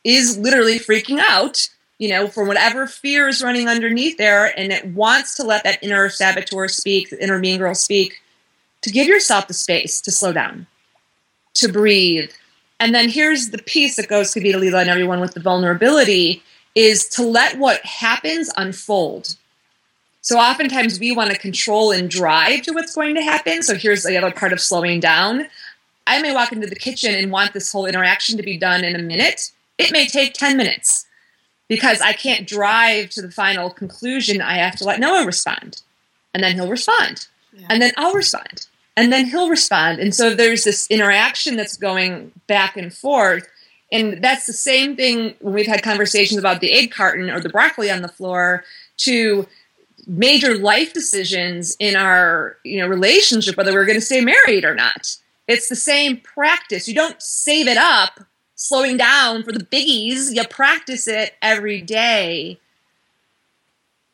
[0.04, 4.86] is literally freaking out you know, for whatever fear is running underneath there, and it
[4.86, 8.22] wants to let that inner saboteur speak, the inner mean girl speak,
[8.82, 10.66] to give yourself the space to slow down,
[11.54, 12.30] to breathe.
[12.78, 16.42] And then here's the piece that goes to Vita Lila and everyone with the vulnerability
[16.76, 19.36] is to let what happens unfold.
[20.20, 23.62] So oftentimes we want to control and drive to what's going to happen.
[23.62, 25.48] So here's the other part of slowing down.
[26.06, 28.94] I may walk into the kitchen and want this whole interaction to be done in
[28.94, 29.50] a minute.
[29.78, 31.06] It may take 10 minutes
[31.68, 34.40] because I can't drive to the final conclusion.
[34.40, 35.82] I have to let Noah respond.
[36.34, 37.26] And then he'll respond.
[37.52, 37.66] Yeah.
[37.70, 38.66] And then I'll respond.
[38.96, 40.00] And then he'll respond.
[40.00, 43.48] And so there's this interaction that's going back and forth.
[43.92, 47.48] And that's the same thing when we've had conversations about the egg carton or the
[47.48, 48.64] broccoli on the floor
[48.98, 49.46] to
[50.06, 54.74] major life decisions in our you know relationship whether we're going to stay married or
[54.74, 58.18] not it's the same practice you don't save it up
[58.58, 62.58] slowing down for the biggies you practice it every day.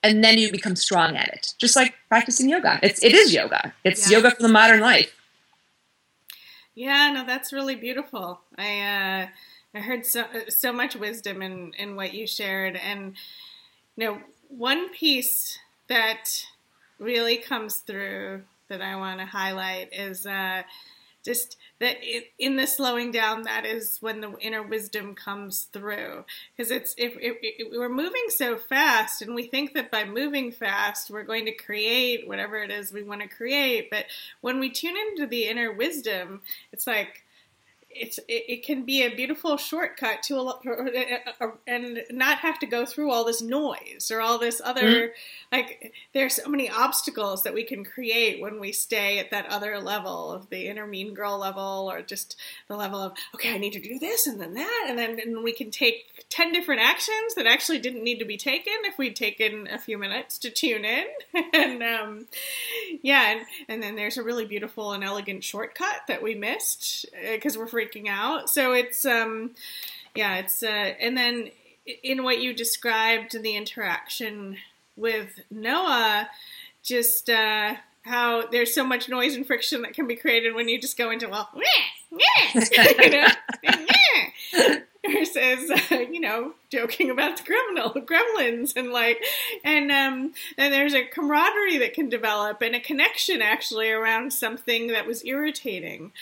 [0.02, 2.78] And then you become strong at it just like practicing yoga.
[2.82, 3.72] It's it is yoga.
[3.84, 4.18] It's yeah.
[4.18, 5.16] yoga for the modern life.
[6.74, 8.40] Yeah no that's really beautiful.
[8.56, 9.26] I uh
[9.76, 12.76] i heard so so much wisdom in in what you shared.
[12.76, 13.14] And
[13.96, 16.44] you know one piece that
[16.98, 20.62] really comes through that I want to highlight is uh,
[21.24, 21.96] just that
[22.38, 26.24] in the slowing down, that is when the inner wisdom comes through.
[26.56, 30.52] Because it's if, if, if, we're moving so fast, and we think that by moving
[30.52, 33.90] fast, we're going to create whatever it is we want to create.
[33.90, 34.06] But
[34.40, 37.23] when we tune into the inner wisdom, it's like
[37.94, 42.84] it's it, it, can be a beautiful shortcut to a and not have to go
[42.84, 45.12] through all this noise or all this other mm-hmm.
[45.52, 49.78] like there's so many obstacles that we can create when we stay at that other
[49.78, 52.36] level of the inner mean girl level or just
[52.68, 55.44] the level of okay I need to do this and then that and then and
[55.44, 59.16] we can take 10 different actions that actually didn't need to be taken if we'd
[59.16, 61.06] taken a few minutes to tune in
[61.54, 62.26] and um,
[63.02, 67.56] yeah and, and then there's a really beautiful and elegant shortcut that we missed because
[67.56, 68.50] uh, we're free freaking out.
[68.50, 69.52] So it's um
[70.14, 70.66] yeah, it's uh
[71.00, 71.50] and then
[72.02, 74.58] in what you described the interaction
[74.96, 76.28] with Noah,
[76.82, 80.78] just uh how there's so much noise and friction that can be created when you
[80.80, 81.48] just go into well,
[82.10, 89.22] you know, versus uh, you know joking about the criminal gremlins and like
[89.62, 94.88] and um and there's a camaraderie that can develop and a connection actually around something
[94.88, 96.12] that was irritating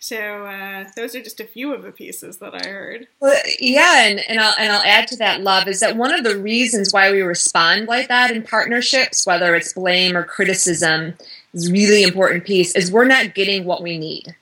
[0.00, 3.06] so uh, those are just a few of the pieces that I heard.
[3.20, 6.24] Well, yeah, and, and I'll and I'll add to that, love, is that one of
[6.24, 11.14] the reasons why we respond like that in partnerships, whether it's blame or criticism,
[11.52, 14.34] is really important piece, is we're not getting what we need.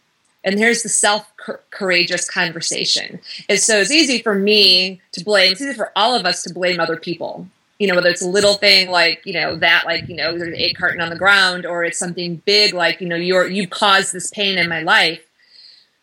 [0.44, 1.30] And here's the self
[1.70, 3.18] courageous conversation.
[3.48, 5.52] Is so it's easy for me to blame.
[5.52, 8.28] It's easy for all of us to blame other people you know, whether it's a
[8.28, 11.16] little thing like, you know, that like, you know, there's an egg carton on the
[11.16, 14.82] ground, or it's something big like, you know, you're you've caused this pain in my
[14.82, 15.27] life.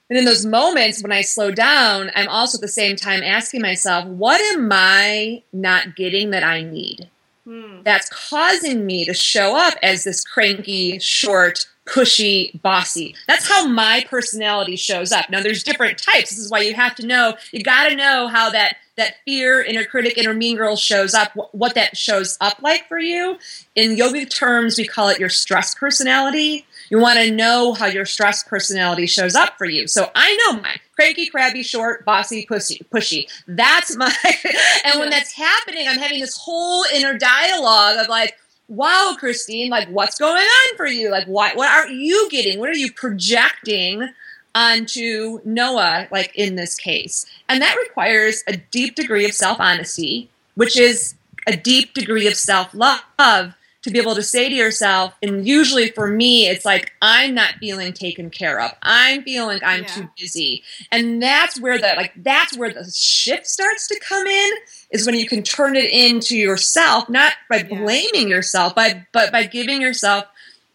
[0.09, 3.61] And in those moments when I slow down, I'm also at the same time asking
[3.61, 7.09] myself, what am I not getting that I need?
[7.43, 7.81] Hmm.
[7.83, 13.15] That's causing me to show up as this cranky, short, pushy, bossy.
[13.27, 15.29] That's how my personality shows up.
[15.29, 16.31] Now, there's different types.
[16.31, 19.61] This is why you have to know, you got to know how that that fear,
[19.61, 23.37] inner critic, inner mean girl shows up, what that shows up like for you.
[23.75, 26.65] In yoga terms, we call it your stress personality.
[26.89, 29.88] You want to know how your stress personality shows up for you.
[29.88, 30.80] So I know mine.
[30.95, 32.82] Cranky, crabby, short, bossy, pushy.
[32.89, 33.28] pushy.
[33.48, 34.13] That's my
[34.86, 39.89] and when that's happening, I'm having this whole inner dialogue of like, wow, Christine, like
[39.89, 41.10] what's going on for you?
[41.10, 42.60] Like what what are you getting?
[42.60, 44.10] What are you projecting
[44.54, 47.26] onto Noah, like in this case?
[47.50, 51.15] And that requires a deep degree of self-honesty, which is
[51.48, 53.54] a deep degree of self-love
[53.86, 57.54] to be able to say to yourself, and usually for me, it's like, I'm not
[57.60, 58.71] feeling taken care of.
[58.82, 59.88] I'm feeling I'm yeah.
[59.88, 60.63] too busy.
[60.91, 64.52] And that's where the like that's where the shift starts to come in,
[64.89, 69.43] is when you can turn it into yourself, not by blaming yourself, but but by
[69.43, 70.26] giving yourself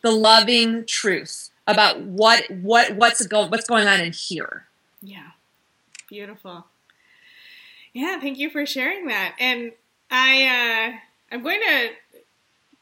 [0.03, 4.67] the loving truth about what what what's go, what's going on in here.
[5.03, 5.31] Yeah.
[6.09, 6.67] Beautiful.
[7.93, 9.35] Yeah, thank you for sharing that.
[9.41, 9.73] And
[10.13, 10.99] I uh
[11.33, 11.91] I'm going to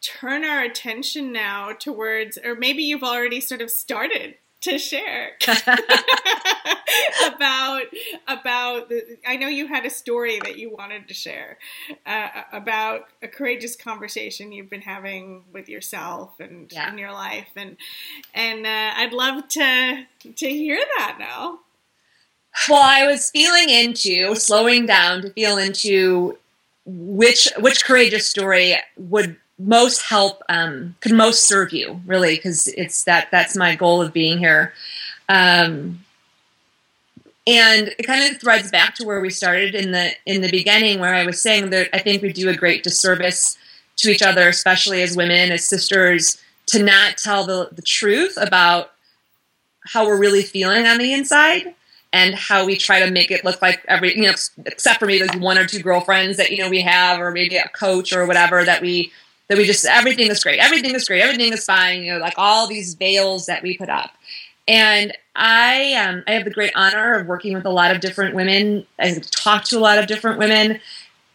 [0.01, 5.33] turn our attention now towards, or maybe you've already sort of started to share
[7.27, 7.83] about
[8.27, 11.59] about the, I know you had a story that you wanted to share
[12.07, 16.91] uh, about a courageous conversation you've been having with yourself and yeah.
[16.91, 17.77] in your life and
[18.35, 21.61] and uh, I'd love to to hear that now.
[22.69, 26.37] Well, I was feeling into slowing down to feel into
[26.85, 33.05] which which courageous story would most help um, could most serve you really because it's
[33.05, 34.73] that that's my goal of being here.
[35.29, 36.05] Um,
[37.49, 41.01] and it kind of threads back to where we started in the in the beginning
[41.01, 43.57] where i was saying that i think we do a great disservice
[43.97, 48.93] to each other especially as women as sisters to not tell the, the truth about
[49.87, 51.75] how we're really feeling on the inside
[52.13, 54.35] and how we try to make it look like every you know
[54.67, 57.57] except for maybe like one or two girlfriends that you know we have or maybe
[57.57, 59.11] a coach or whatever that we
[59.49, 62.35] that we just everything is great everything is great everything is fine you know like
[62.37, 64.11] all these veils that we put up.
[64.67, 68.35] And i um, i have the great honor of working with a lot of different
[68.35, 68.87] women.
[68.99, 70.81] I talk to a lot of different women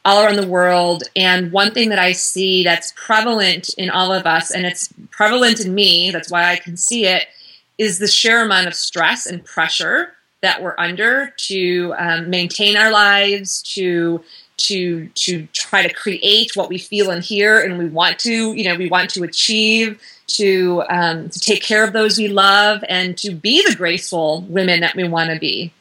[0.05, 1.03] all around the world.
[1.15, 5.59] And one thing that i see that's prevalent in all of us and it's prevalent
[5.59, 7.27] in me that's why i can see it
[7.77, 12.91] is the sheer amount of stress and pressure that we're under to um, maintain our
[12.91, 14.21] lives, to
[14.63, 18.63] to to try to create what we feel and hear and we want to you
[18.63, 23.17] know we want to achieve to um, to take care of those we love and
[23.17, 25.71] to be the graceful women that we want to be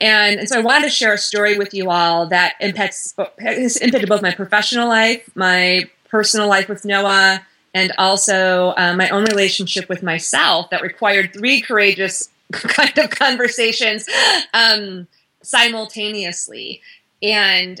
[0.00, 3.76] and, and so i wanted to share a story with you all that impacts has
[3.76, 7.40] impacted both my professional life my personal life with noah
[7.74, 14.06] and also uh, my own relationship with myself that required three courageous kind of conversations
[14.54, 15.06] um,
[15.42, 16.80] simultaneously.
[17.22, 17.80] And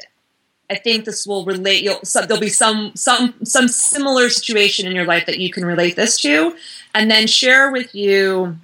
[0.70, 1.82] I think this will relate.
[1.82, 5.96] You'll there'll be some some some similar situation in your life that you can relate
[5.96, 6.56] this to,
[6.94, 8.56] and then share with you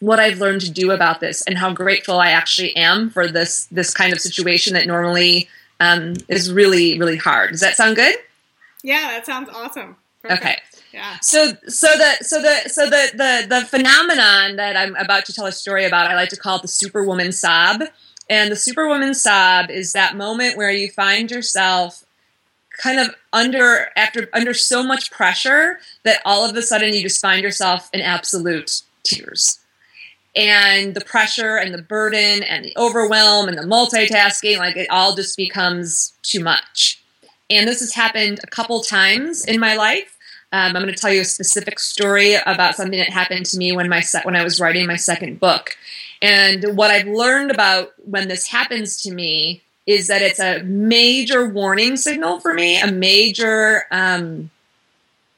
[0.00, 3.66] what I've learned to do about this and how grateful I actually am for this
[3.66, 5.48] this kind of situation that normally
[5.80, 7.52] um, is really really hard.
[7.52, 8.16] Does that sound good?
[8.82, 9.96] Yeah, that sounds awesome.
[10.22, 10.42] Perfect.
[10.42, 10.56] Okay.
[10.92, 11.18] Yeah.
[11.20, 15.46] So so the so the so the the the phenomenon that I'm about to tell
[15.46, 17.82] a story about, I like to call it the superwoman sob.
[18.32, 22.02] And the superwoman sob is that moment where you find yourself
[22.78, 27.20] kind of under after under so much pressure that all of a sudden you just
[27.20, 29.60] find yourself in absolute tears.
[30.34, 35.14] And the pressure and the burden and the overwhelm and the multitasking, like it all
[35.14, 37.02] just becomes too much.
[37.50, 40.16] And this has happened a couple times in my life.
[40.52, 43.72] Um, I'm going to tell you a specific story about something that happened to me
[43.72, 45.76] when my se- when I was writing my second book.
[46.22, 51.48] And what I've learned about when this happens to me is that it's a major
[51.48, 54.50] warning signal for me, a major um,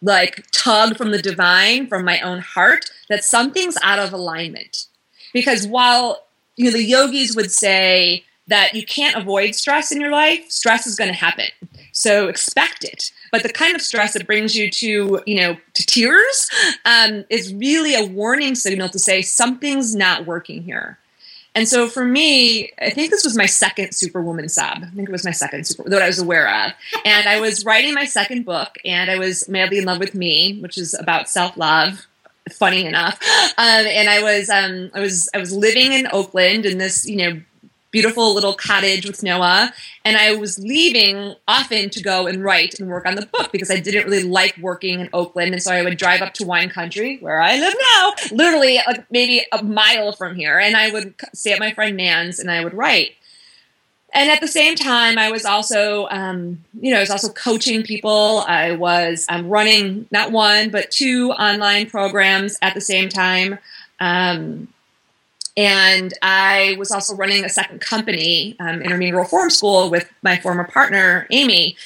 [0.02, 4.86] like tug from the divine, from my own heart, that something's out of alignment.
[5.32, 6.22] Because while
[6.56, 10.86] you know the yogis would say that you can't avoid stress in your life, stress
[10.86, 11.46] is going to happen.
[11.92, 13.10] So expect it.
[13.34, 16.48] But the kind of stress that brings you to, you know, to tears
[16.84, 21.00] um, is really a warning signal to say something's not working here.
[21.56, 24.84] And so for me, I think this was my second Superwoman sob.
[24.84, 26.74] I think it was my second super that I was aware of.
[27.04, 30.60] And I was writing my second book, and I was madly in love with me,
[30.60, 32.06] which is about self love.
[32.52, 33.18] Funny enough,
[33.56, 37.16] um, and I was um, I was I was living in Oakland in this you
[37.16, 37.40] know
[37.94, 39.72] beautiful little cottage with Noah.
[40.04, 43.70] And I was leaving often to go and write and work on the book because
[43.70, 45.52] I didn't really like working in Oakland.
[45.52, 49.08] And so I would drive up to wine country where I live now, literally like
[49.12, 50.58] maybe a mile from here.
[50.58, 53.12] And I would stay at my friend Nan's and I would write.
[54.12, 57.84] And at the same time, I was also, um, you know, I was also coaching
[57.84, 58.40] people.
[58.48, 63.58] I was um, running not one, but two online programs at the same time.
[64.00, 64.66] Um,
[65.56, 70.10] and I was also running a second company, um, Inner Mean Girl Reform School, with
[70.22, 71.76] my former partner, Amy.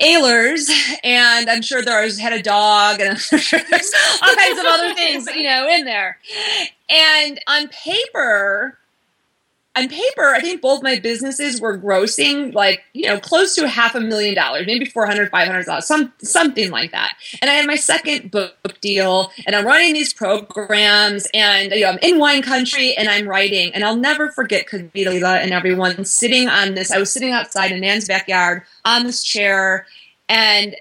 [0.00, 0.70] Ahlers,
[1.04, 3.92] and I'm sure there's had a dog, and I'm sure there's
[4.22, 6.16] all kinds of other things, you know, in there.
[6.88, 8.78] And on paper,
[9.80, 13.94] on paper, I think both my businesses were grossing like, you know, close to half
[13.94, 17.14] a million dollars, maybe 400, 500 dollars, some, something like that.
[17.40, 21.90] And I had my second book deal and I'm running these programs and, you know,
[21.90, 26.48] I'm in wine country and I'm writing and I'll never forget Kavita and everyone sitting
[26.48, 26.90] on this.
[26.90, 29.86] I was sitting outside in Nan's backyard on this chair
[30.28, 30.76] and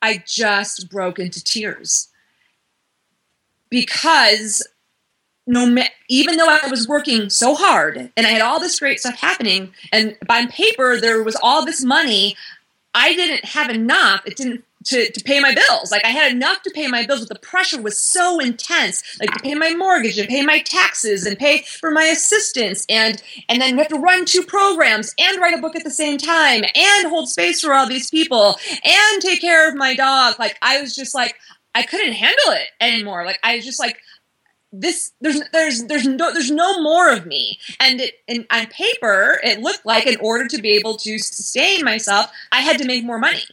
[0.00, 2.08] I just broke into tears
[3.70, 4.66] because
[5.46, 9.16] no even though I was working so hard and I had all this great stuff
[9.16, 12.36] happening and on paper there was all this money
[12.94, 15.90] I didn't have enough it didn't to, to pay my bills.
[15.90, 19.32] Like I had enough to pay my bills but the pressure was so intense like
[19.32, 23.60] to pay my mortgage and pay my taxes and pay for my assistants and and
[23.60, 26.62] then we have to run two programs and write a book at the same time
[26.74, 30.38] and hold space for all these people and take care of my dog.
[30.38, 31.36] Like I was just like
[31.74, 33.24] I couldn't handle it anymore.
[33.24, 33.98] Like I was just like
[34.80, 39.40] this there's there's there's no there's no more of me and it and on paper
[39.44, 43.04] it looked like in order to be able to sustain myself i had to make
[43.04, 43.44] more money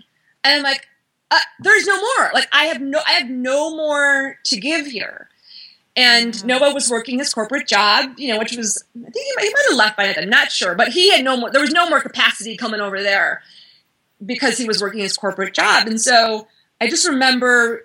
[0.44, 0.88] and i'm like
[1.30, 5.30] uh, there's no more like i have no i have no more to give here
[5.96, 6.46] and.
[6.46, 9.54] Noah was working his corporate job, you know, which was I think he might, he
[9.54, 10.24] might have left by then.
[10.24, 11.52] I'm not sure, but he had no more.
[11.52, 13.42] There was no more capacity coming over there
[14.26, 16.48] because he was working his corporate job, and so
[16.80, 17.84] I just remember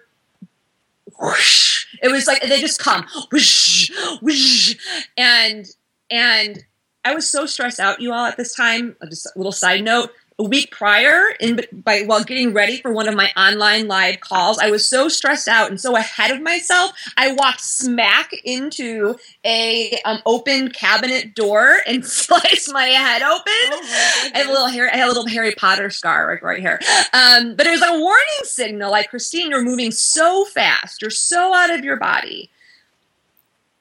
[1.21, 3.91] whoosh, It was like they just come, whoosh,
[4.21, 4.77] whoosh,
[5.17, 5.67] and
[6.11, 6.64] and
[7.05, 8.97] I was so stressed out, you all, at this time.
[9.09, 13.09] Just a little side note a week prior in by while getting ready for one
[13.09, 16.93] of my online live calls i was so stressed out and so ahead of myself
[17.16, 23.43] i walked smack into a um, open cabinet door and sliced my head open.
[23.47, 26.43] Oh my i have a little hair i had a little harry potter scar right,
[26.43, 26.80] right here.
[27.12, 31.03] Um, but it was a warning signal like christine you're moving so fast.
[31.03, 32.51] You're so out of your body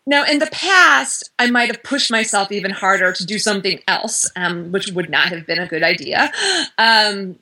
[0.08, 4.30] now, in the past, I might have pushed myself even harder to do something else,
[4.36, 6.32] um, which would not have been a good idea.
[6.78, 7.40] Um,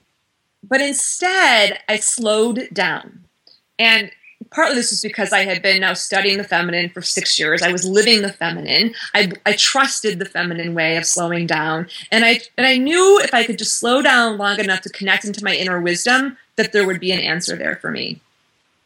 [0.63, 3.25] but instead, I slowed down.
[3.77, 4.11] And
[4.49, 7.61] partly this was because I had been now studying the feminine for six years.
[7.61, 8.93] I was living the feminine.
[9.13, 11.87] I, I trusted the feminine way of slowing down.
[12.11, 15.25] And I, and I knew if I could just slow down long enough to connect
[15.25, 18.21] into my inner wisdom, that there would be an answer there for me.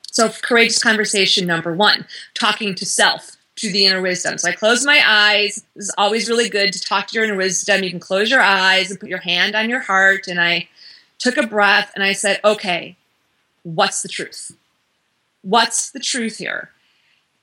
[0.10, 4.38] So, courageous conversation number one talking to self to the inner wisdom.
[4.38, 5.64] So I close my eyes.
[5.76, 7.84] It's always really good to talk to your inner wisdom.
[7.84, 10.28] You can close your eyes and put your hand on your heart.
[10.28, 10.70] And I
[11.20, 12.96] took a breath and I said, okay,
[13.64, 14.52] what's the truth?
[15.42, 16.72] What's the truth here?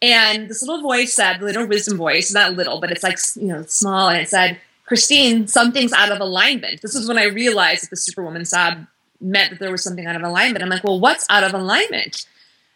[0.01, 3.49] And this little voice said, the little wisdom voice, not little, but it's like, you
[3.49, 4.09] know, small.
[4.09, 6.83] And it said, Christine, something's out of alignment.
[6.83, 8.87] This was when I realized that the Superwoman sob
[9.21, 10.63] meant that there was something out of alignment.
[10.63, 12.27] I'm like, well, what's out of alignment?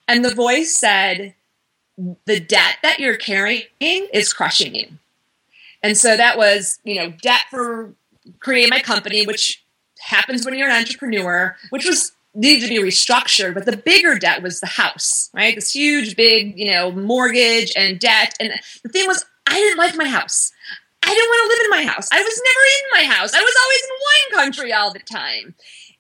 [0.08, 1.34] And the voice said,
[2.26, 4.86] the debt that you're carrying is crushing you.
[5.82, 7.92] And so that was, you know, debt for
[8.40, 9.62] creating my company, which
[10.00, 13.54] happens when you're an entrepreneur, which was needed to be restructured.
[13.54, 15.54] But the bigger debt was the house, right?
[15.54, 18.34] This huge, big, you know, mortgage and debt.
[18.38, 20.52] And the thing was, I didn't like my house.
[21.02, 22.08] I didn't want to live in my house.
[22.12, 23.32] I was never in my house.
[23.34, 25.54] I was always in wine country all the time.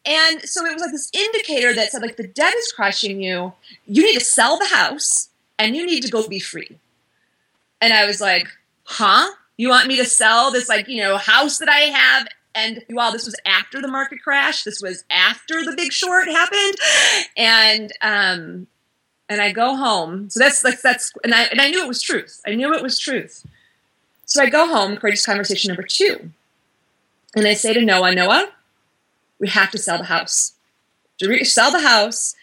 [0.04, 3.52] And so it was like this indicator that said, like, the debt is crushing you.
[3.86, 5.28] You need to sell the house
[5.58, 6.78] and you need to go be free.
[7.80, 8.48] And I was like,
[8.84, 9.30] huh?
[9.56, 12.28] You want me to sell this, like, you know, house that I have?
[12.54, 16.74] And while this was after the market crash, this was after the big short happened.
[17.36, 18.66] And, um,
[19.28, 20.30] and I go home.
[20.30, 22.40] So that's like, that's, and I, and I knew it was truth.
[22.46, 23.46] I knew it was truth.
[24.26, 26.30] So I go home, courageous conversation number two.
[27.36, 28.48] And I say to Noah, Noah,
[29.38, 30.54] we have to sell the house.
[31.44, 32.34] Sell the house.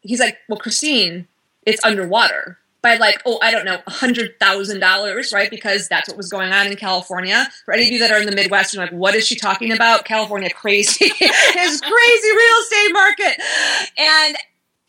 [0.00, 1.28] He's like, well, Christine,
[1.66, 6.52] it's underwater by like oh i don't know $100000 right because that's what was going
[6.52, 9.14] on in california for any of you that are in the midwest you're like what
[9.14, 13.40] is she talking about california crazy it's crazy real estate market
[13.98, 14.36] and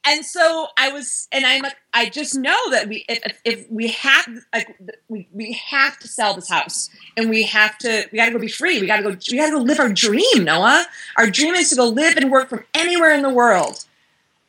[0.08, 3.88] and so I was, and I'm like, I just know that we, if, if we
[3.88, 8.28] have, like, we, we have to sell this house, and we have to, we got
[8.28, 8.80] to go be free.
[8.80, 10.86] We got to go, we got to go live our dream, Noah.
[11.18, 13.84] Our dream is to go live and work from anywhere in the world.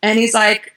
[0.03, 0.76] And he's like,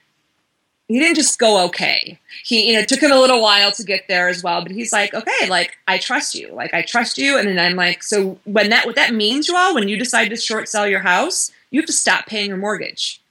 [0.90, 2.18] he didn't just go okay.
[2.42, 4.92] He, you know, took him a little while to get there as well, but he's
[4.92, 8.40] like, okay, like I trust you, like I trust you, and then I'm like, so
[8.42, 11.52] when that what that means, you all, when you decide to short sell your house,
[11.70, 13.22] you have to stop paying your mortgage.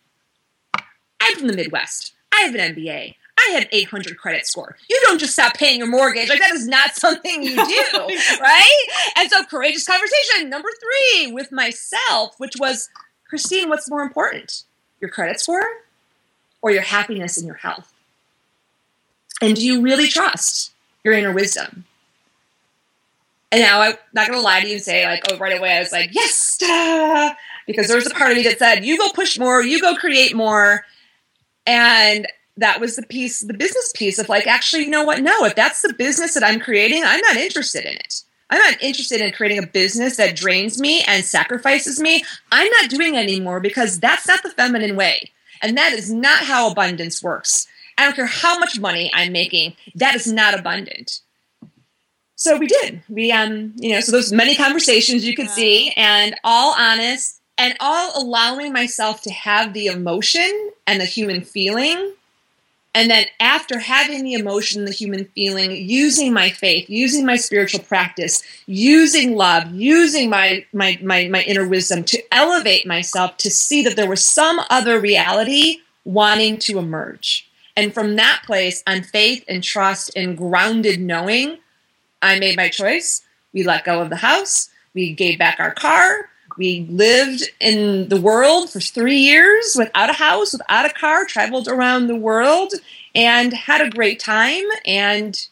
[1.19, 2.13] I'm from the Midwest.
[2.33, 3.15] I have an MBA.
[3.37, 4.77] I have 800 credit score.
[4.89, 6.29] You don't just stop paying your mortgage.
[6.29, 7.61] Like that is not something you do,
[8.41, 8.85] right?
[9.17, 12.89] And so courageous conversation number three with myself, which was,
[13.27, 14.63] Christine, what's more important,
[15.01, 15.67] your credit score
[16.61, 17.93] or your happiness and your health?
[19.41, 20.71] And do you really trust
[21.03, 21.85] your inner wisdom?
[23.51, 25.75] And now I'm not going to lie to you and say, like, oh, right away,
[25.75, 27.33] I was like, yes, da!
[27.69, 29.95] because there was a part of me that said, you go push more, you go
[29.95, 30.85] create more.
[31.67, 35.21] And that was the piece, the business piece of like, actually, you know what?
[35.21, 38.23] No, if that's the business that I'm creating, I'm not interested in it.
[38.49, 42.23] I'm not interested in creating a business that drains me and sacrifices me.
[42.51, 45.31] I'm not doing it anymore because that's not the feminine way.
[45.61, 47.67] And that is not how abundance works.
[47.97, 51.19] I don't care how much money I'm making, that is not abundant.
[52.35, 53.01] So we did.
[53.09, 55.53] We um, you know, so those many conversations you could yeah.
[55.53, 61.41] see and all honest and all allowing myself to have the emotion and the human
[61.41, 62.13] feeling
[62.95, 67.81] and then after having the emotion, the human feeling, using my faith, using my spiritual
[67.81, 73.83] practice, using love, using my, my, my, my inner wisdom to elevate myself to see
[73.83, 77.47] that there was some other reality wanting to emerge.
[77.77, 81.59] And from that place, on faith and trust and grounded knowing,
[82.21, 83.21] I made my choice.
[83.53, 84.69] We let go of the house.
[84.93, 86.29] We gave back our car.
[86.59, 91.69] We lived in the world for three years without a house, without a car, traveled
[91.69, 92.73] around the world,
[93.15, 94.65] and had a great time.
[94.85, 95.47] And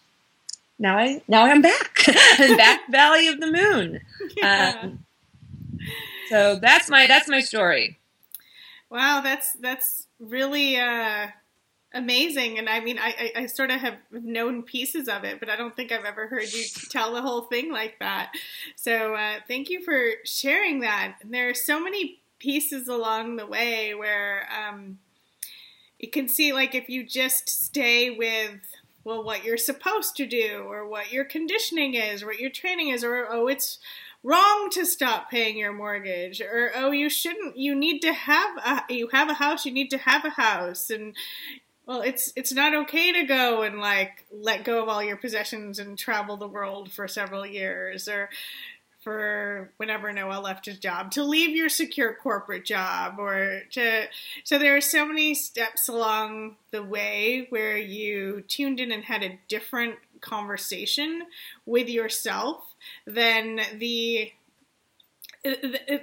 [0.77, 2.03] now I now I'm back,
[2.57, 4.01] back Valley of the Moon.
[4.35, 4.81] Yeah.
[4.83, 5.05] Um,
[6.29, 7.97] so that's my that's my story.
[8.89, 11.27] Wow, that's that's really uh,
[11.97, 12.59] amazing.
[12.59, 15.55] And I mean, I, I, I, sort of have known pieces of it, but I
[15.55, 18.33] don't think I've ever heard you tell the whole thing like that.
[18.75, 21.17] So uh, thank you for sharing that.
[21.21, 24.99] And There are so many pieces along the way where um,
[25.99, 28.59] you can see, like, if you just stay with,
[29.03, 32.89] well, what you're supposed to do, or what your conditioning is, or what your training
[32.89, 33.79] is, or, oh, it's
[34.23, 38.93] wrong to stop paying your mortgage or oh you shouldn't you need to have a
[38.93, 41.15] you have a house you need to have a house and
[41.88, 45.79] well it's it's not okay to go and like let go of all your possessions
[45.79, 48.29] and travel the world for several years or
[49.01, 54.03] for whenever Noah left his job to leave your secure corporate job or to
[54.43, 59.23] so there are so many steps along the way where you tuned in and had
[59.23, 61.23] a different conversation
[61.65, 62.75] with yourself
[63.05, 64.31] than the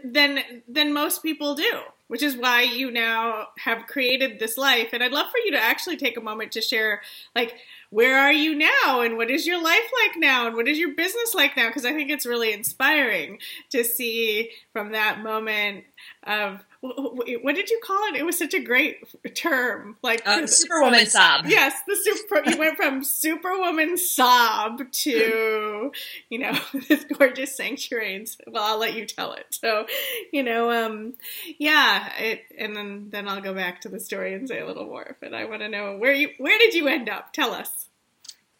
[0.02, 4.90] than than most people do which is why you now have created this life.
[4.92, 7.02] And i'd love for you to actually take a moment to share
[7.34, 7.54] like
[7.90, 9.02] where are you now?
[9.02, 10.48] And what is your life like now?
[10.48, 11.68] And what is your business like now?
[11.68, 13.38] Because i think it's really inspiring
[13.70, 15.84] to see from that moment
[16.24, 18.16] of what did you call it?
[18.16, 18.98] It was such a great
[19.34, 21.46] term, like uh, superwoman sob.
[21.46, 22.42] Yes, the super.
[22.44, 25.92] you went from superwoman sob to
[26.28, 26.58] you know
[26.88, 28.26] this gorgeous sanctuary.
[28.46, 29.46] Well, I'll let you tell it.
[29.50, 29.86] So,
[30.32, 31.14] you know, um,
[31.58, 34.86] yeah, it, and then then I'll go back to the story and say a little
[34.86, 35.16] more.
[35.20, 37.32] But I want to know where you where did you end up?
[37.32, 37.88] Tell us.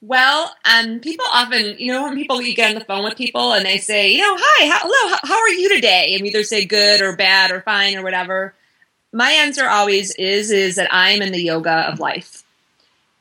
[0.07, 3.55] Well, um, people often, you know, when people you get on the phone with people
[3.55, 6.15] and they say, you know, hi, how, hello, how, how are you today?
[6.15, 8.53] And either say good or bad or fine or whatever.
[9.15, 12.43] My answer always is is that I'm in the yoga of life,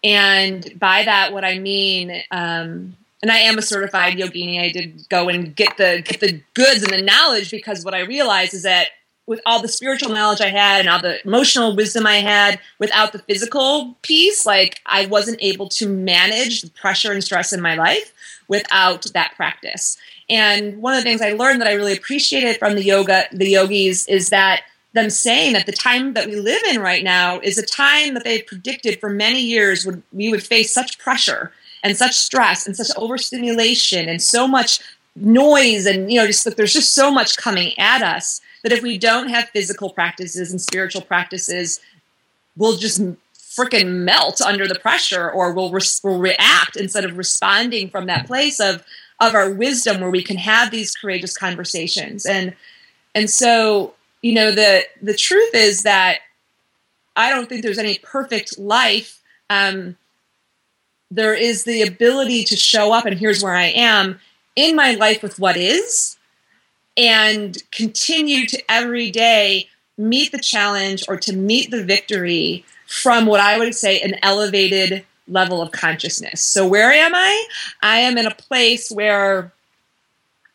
[0.03, 4.59] and by that, what I mean, um, and I am a certified yogini.
[4.59, 8.01] I did go and get the get the goods and the knowledge because what I
[8.01, 8.87] realized is that
[9.25, 13.13] with all the spiritual knowledge I had and all the emotional wisdom I had without
[13.13, 17.75] the physical piece, like I wasn't able to manage the pressure and stress in my
[17.75, 18.13] life
[18.47, 19.97] without that practice.
[20.29, 23.49] And one of the things I learned that I really appreciated from the yoga, the
[23.49, 24.63] yogis, is that
[24.93, 28.23] them saying that the time that we live in right now is a time that
[28.23, 31.51] they predicted for many years would we would face such pressure
[31.83, 34.79] and such stress and such overstimulation and so much
[35.15, 38.81] noise and you know just that there's just so much coming at us that if
[38.81, 41.79] we don't have physical practices and spiritual practices,
[42.57, 43.01] we'll just
[43.35, 48.25] freaking melt under the pressure or we'll, re- we'll react instead of responding from that
[48.25, 48.83] place of
[49.19, 52.25] of our wisdom where we can have these courageous conversations.
[52.25, 52.55] And
[53.15, 56.19] and so you know the the truth is that
[57.15, 59.21] i don't think there's any perfect life.
[59.49, 59.97] Um,
[61.11, 64.19] there is the ability to show up and here's where i am
[64.55, 66.17] in my life with what is
[66.97, 73.39] and continue to every day meet the challenge or to meet the victory from what
[73.39, 76.41] I would say an elevated level of consciousness.
[76.41, 77.47] So, where am I?
[77.81, 79.51] I am in a place where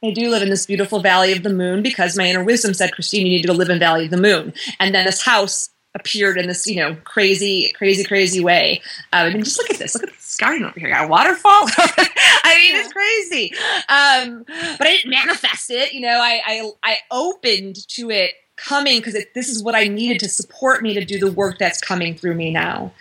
[0.03, 2.93] I do live in this beautiful Valley of the Moon because my inner wisdom said,
[2.93, 4.53] Christine, you need to live in Valley of the Moon.
[4.78, 8.80] And then this house appeared in this, you know, crazy, crazy, crazy way.
[9.12, 9.95] Um, I mean, just look at this.
[9.95, 10.91] Look at this garden over here.
[10.91, 11.53] Got a waterfall.
[11.53, 13.53] I mean, it's crazy.
[13.89, 14.45] Um,
[14.78, 15.93] but I didn't manifest it.
[15.93, 20.20] You know, I I, I opened to it coming because this is what I needed
[20.20, 22.93] to support me to do the work that's coming through me now.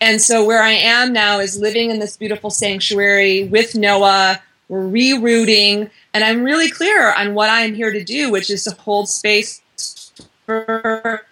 [0.00, 4.40] And so where I am now is living in this beautiful sanctuary with Noah.
[4.68, 8.70] We're rerouting, and I'm really clear on what I'm here to do, which is to
[8.70, 9.60] hold space
[10.46, 11.26] for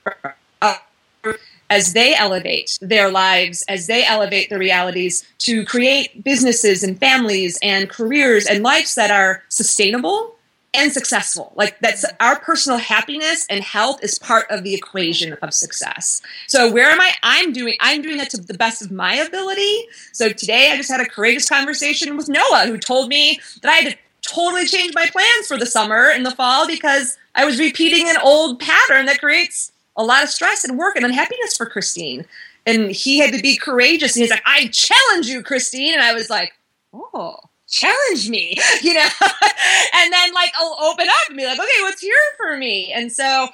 [1.70, 7.58] as they elevate their lives, as they elevate their realities to create businesses and families
[7.62, 10.34] and careers and lives that are sustainable
[10.74, 11.52] and successful.
[11.56, 16.20] Like that's our personal happiness and health is part of the equation of success.
[16.46, 17.12] So where am I?
[17.22, 19.86] I'm doing I'm doing that to the best of my ability.
[20.12, 23.76] So today I just had a courageous conversation with Noah who told me that I
[23.76, 27.58] had to totally change my plans for the summer and the fall because I was
[27.58, 31.66] repeating an old pattern that creates a lot of stress and work and unhappiness for
[31.66, 32.24] Christine.
[32.64, 34.14] And he had to be courageous.
[34.14, 35.92] And he's like, I challenge you, Christine.
[35.92, 36.52] And I was like,
[36.94, 37.36] oh,
[37.68, 39.00] challenge me, you know?
[39.94, 42.92] and then like I'll open up and be like, okay, what's here for me?
[42.92, 43.48] And so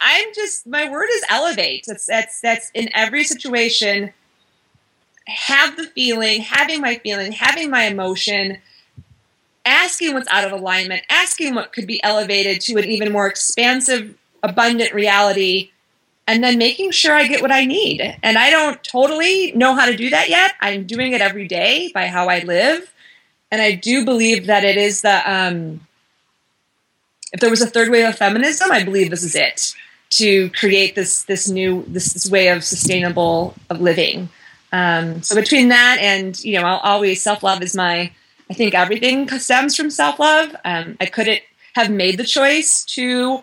[0.00, 1.84] I'm just my word is elevate.
[1.86, 4.12] That's that's that's in every situation.
[5.26, 8.58] Have the feeling, having my feeling, having my emotion,
[9.64, 14.14] asking what's out of alignment, asking what could be elevated to an even more expansive,
[14.42, 15.70] abundant reality
[16.26, 18.18] and then making sure I get what I need.
[18.22, 20.54] And I don't totally know how to do that yet.
[20.60, 22.92] I'm doing it every day by how I live.
[23.50, 25.80] And I do believe that it is the, um,
[27.32, 29.74] if there was a third wave of feminism, I believe this is it
[30.08, 34.28] to create this, this new, this, this way of sustainable of living.
[34.72, 38.12] Um, so between that and you know, I'll always self love is my.
[38.48, 40.54] I think everything stems from self love.
[40.64, 41.40] Um, I couldn't
[41.74, 43.42] have made the choice to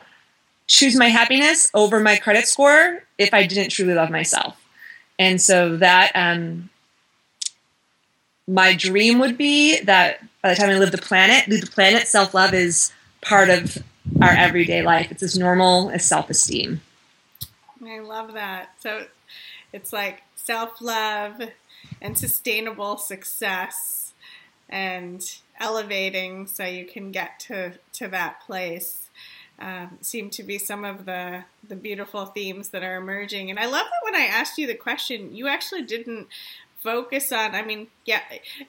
[0.67, 4.59] choose my happiness over my credit score if I didn't truly love myself.
[5.19, 6.69] And so that um,
[8.47, 12.07] my dream would be that by the time I leave the planet, leave the planet,
[12.07, 12.91] self love is
[13.21, 13.77] part of
[14.21, 15.11] our everyday life.
[15.11, 16.81] It's as normal as self esteem.
[17.85, 18.71] I love that.
[18.79, 19.05] So
[19.71, 21.41] it's like self love
[22.01, 24.13] and sustainable success
[24.69, 29.02] and elevating so you can get to, to that place.
[29.63, 33.49] Um, seem to be some of the the beautiful themes that are emerging.
[33.49, 36.27] And I love that when I asked you the question, you actually didn't
[36.81, 37.55] focus on.
[37.55, 38.19] I mean, yeah,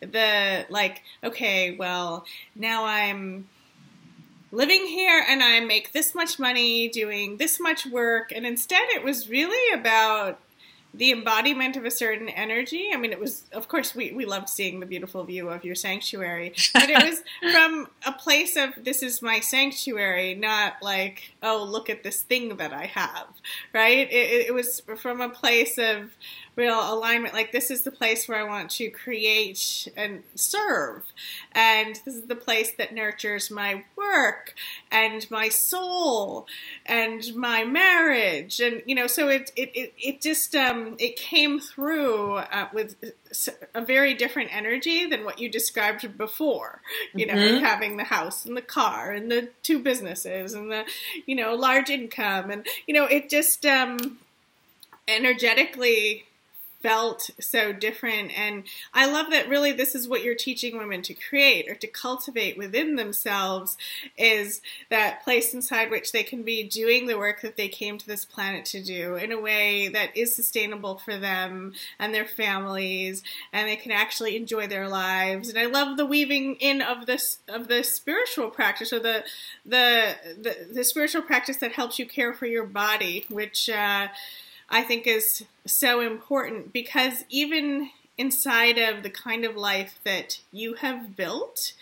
[0.01, 2.25] the like, okay, well,
[2.55, 3.49] now I'm
[4.53, 9.03] living here and I make this much money doing this much work, and instead it
[9.03, 10.39] was really about
[10.97, 12.91] the embodiment of a certain energy.
[12.93, 15.75] I mean, it was, of course, we, we loved seeing the beautiful view of your
[15.75, 17.23] sanctuary, but it was
[17.53, 22.57] from a place of this is my sanctuary, not like, oh, look at this thing
[22.57, 23.27] that I have,
[23.73, 24.11] right?
[24.11, 26.17] It, it was from a place of,
[26.57, 27.35] real alignment.
[27.35, 31.05] Like this is the place where I want to create and serve,
[31.53, 34.55] and this is the place that nurtures my work
[34.91, 36.47] and my soul
[36.87, 41.61] and my marriage, and you know, so it it it, it just um, it came
[41.61, 42.97] through uh, with
[43.75, 46.81] a very different energy than what you described before.
[47.15, 47.65] You know, mm-hmm.
[47.65, 50.85] having the house and the car and the two businesses and the
[51.27, 54.19] you know large income and you know it just um
[55.09, 56.25] energetically
[56.85, 58.39] felt so different.
[58.39, 61.87] And I love that really this is what you're teaching women to create or to
[61.87, 63.79] cultivate within themselves
[64.19, 64.61] is
[64.91, 68.27] that place inside which they can be doing the work that they came to this
[68.27, 73.67] planet to do in a way that is sustainable for them and their families and
[73.67, 75.49] they can actually enjoy their lives.
[75.49, 79.25] And I love the weaving in of this of the spiritual practice or the
[79.65, 84.09] the the, the spiritual practice that helps you care for your body, which uh,
[84.69, 90.75] I think is so important because even inside of the kind of life that you
[90.75, 91.73] have built,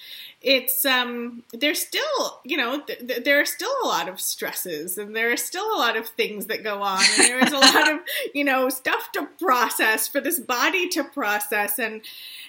[0.41, 5.15] it's um there's still you know th- there are still a lot of stresses and
[5.15, 7.03] there are still a lot of things that go on.
[7.19, 8.01] And there is a lot of
[8.35, 11.79] you know stuff to process for this body to process.
[11.79, 12.03] And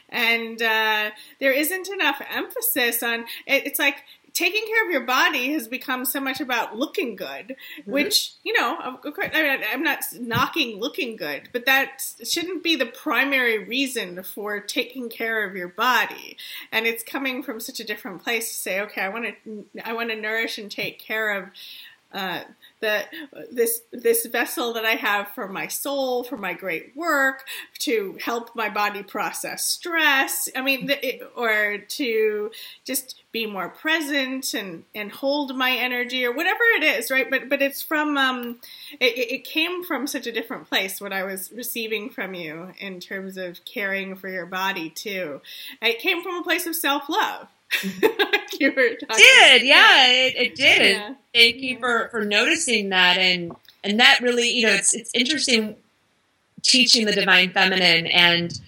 [0.09, 1.09] and uh,
[1.39, 4.03] there isn't enough emphasis on it, it's like
[4.33, 7.91] taking care of your body has become so much about looking good, mm-hmm.
[7.91, 14.23] which, you know, I'm not knocking looking good, but that shouldn't be the primary reason
[14.23, 16.37] for taking care of your body.
[16.71, 19.93] And it's coming from such a different place to say, okay, I want to, I
[19.93, 21.49] want to nourish and take care of
[22.11, 22.41] uh,
[22.83, 23.05] the
[23.49, 27.45] this this vessel that I have for my soul, for my great work,
[27.79, 30.49] to help my body process stress.
[30.53, 32.51] I mean, it, or to
[32.83, 37.29] just be more present and and hold my energy or whatever it is, right?
[37.29, 38.59] But but it's from um,
[38.99, 40.99] it, it came from such a different place.
[40.99, 45.39] What I was receiving from you in terms of caring for your body too,
[45.81, 47.47] it came from a place of self love
[48.59, 49.63] you were did.
[49.63, 50.95] yeah it, it did.
[50.95, 51.15] Yeah.
[51.33, 53.17] thank you for for noticing that.
[53.17, 53.53] And
[53.83, 55.75] and that really you know it's it's interesting
[56.61, 58.07] teaching the divine feminine.
[58.07, 58.59] And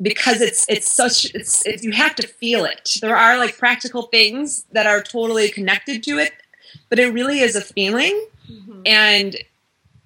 [0.00, 2.96] because it's it's such it's, it's you have to feel it.
[3.00, 6.32] There are like practical things that are totally connected to it
[6.88, 8.26] but it really is a feeling.
[8.50, 8.82] Mm-hmm.
[8.86, 9.36] and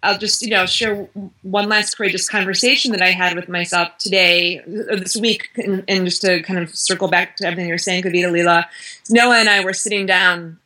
[0.07, 1.09] I'll just, you know, share
[1.42, 6.22] one last courageous conversation that I had with myself today, this week, and, and just
[6.22, 8.66] to kind of circle back to everything you're saying, Kavita Leela.
[9.11, 10.59] Noah and I were sitting down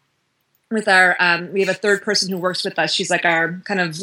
[0.71, 2.93] with our, um, we have a third person who works with us.
[2.93, 3.99] She's like our kind of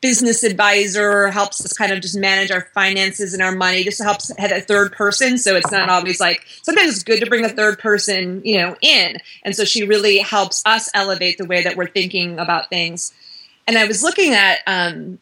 [0.00, 4.36] business advisor, helps us kind of just manage our finances and our money, just helps
[4.38, 5.38] have a third person.
[5.38, 8.76] So it's not always like, sometimes it's good to bring a third person, you know,
[8.80, 9.18] in.
[9.44, 13.12] And so she really helps us elevate the way that we're thinking about things
[13.68, 15.18] and I was looking at um,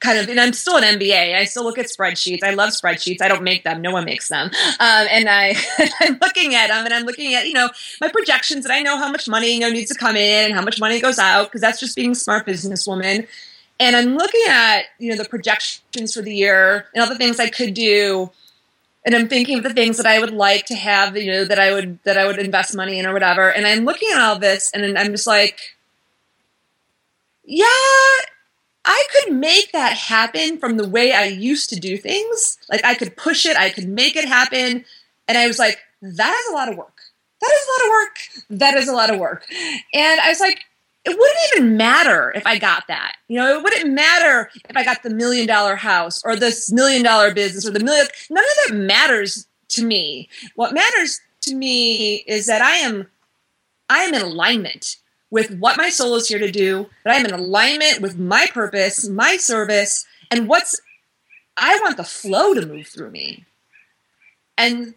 [0.00, 1.34] kind of, and I'm still an MBA.
[1.36, 2.42] I still look at spreadsheets.
[2.42, 3.20] I love spreadsheets.
[3.20, 3.82] I don't make them.
[3.82, 4.46] No one makes them.
[4.46, 5.54] Um, and I,
[6.00, 7.68] I'm looking at them, and I'm looking at you know
[8.00, 10.54] my projections, and I know how much money you know needs to come in and
[10.54, 13.26] how much money goes out because that's just being a smart businesswoman.
[13.80, 17.40] And I'm looking at you know the projections for the year and all the things
[17.40, 18.30] I could do
[19.04, 21.58] and I'm thinking of the things that I would like to have, you know, that
[21.58, 23.50] I would that I would invest money in or whatever.
[23.50, 25.77] And I'm looking at all this, and I'm just like,
[27.48, 27.64] yeah,
[28.84, 32.58] I could make that happen from the way I used to do things.
[32.70, 34.84] Like I could push it, I could make it happen.
[35.26, 37.00] And I was like, that is a lot of work.
[37.40, 38.18] That is a lot of work.
[38.50, 39.46] That is a lot of work.
[39.94, 40.60] And I was like,
[41.06, 43.16] it wouldn't even matter if I got that.
[43.28, 47.02] You know, it wouldn't matter if I got the million dollar house or this million
[47.02, 48.06] dollar business or the million.
[48.28, 50.28] None of that matters to me.
[50.54, 53.06] What matters to me is that I am,
[53.88, 54.98] I am in alignment
[55.30, 56.88] with what my soul is here to do.
[57.04, 60.80] That I am in alignment with my purpose, my service, and what's.
[61.56, 63.44] I want the flow to move through me,
[64.56, 64.94] and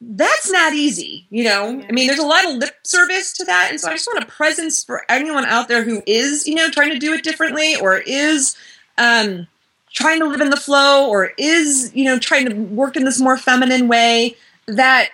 [0.00, 1.82] that's not easy, you know.
[1.88, 4.22] I mean, there's a lot of lip service to that, and so I just want
[4.22, 7.76] a presence for anyone out there who is, you know, trying to do it differently
[7.76, 8.56] or is
[8.98, 9.46] um,
[9.92, 13.20] trying to live in the flow or is, you know, trying to work in this
[13.20, 14.36] more feminine way.
[14.66, 15.10] That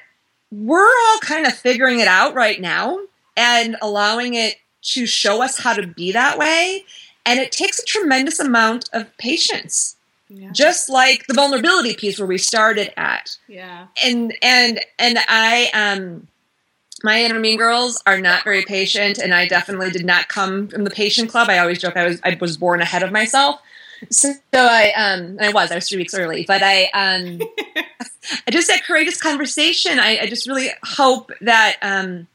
[0.51, 2.99] we're all kind of figuring it out right now
[3.41, 6.85] and allowing it to show us how to be that way,
[7.25, 9.97] and it takes a tremendous amount of patience
[10.31, 10.51] yeah.
[10.53, 13.37] Just like the vulnerability piece where we started at.
[13.49, 13.89] Yeah.
[14.03, 16.29] And and and I um
[17.03, 20.85] my inner mean girls are not very patient and I definitely did not come from
[20.85, 21.49] the patient club.
[21.49, 23.61] I always joke I was I was born ahead of myself.
[24.09, 26.45] So, so I um I was, I was three weeks early.
[26.47, 27.41] But I um
[28.47, 29.99] I just that courageous conversation.
[29.99, 32.29] I, I just really hope that um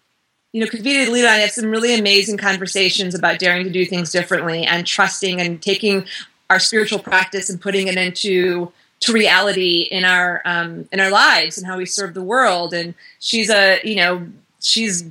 [0.56, 3.86] you know, Kavita Leela and I have some really amazing conversations about daring to do
[3.86, 6.06] things differently and trusting and taking
[6.50, 11.58] our spiritual practice and putting it into to reality in our um, in our lives
[11.58, 12.74] and how we serve the world.
[12.74, 14.28] And she's a you know
[14.62, 15.04] she's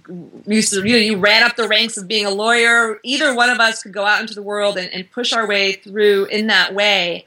[0.47, 2.99] used to you know you ran up the ranks of being a lawyer.
[3.03, 5.73] Either one of us could go out into the world and, and push our way
[5.73, 7.27] through in that way.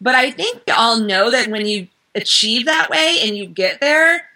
[0.00, 3.80] But I think we all know that when you achieve that way and you get
[3.80, 4.28] there,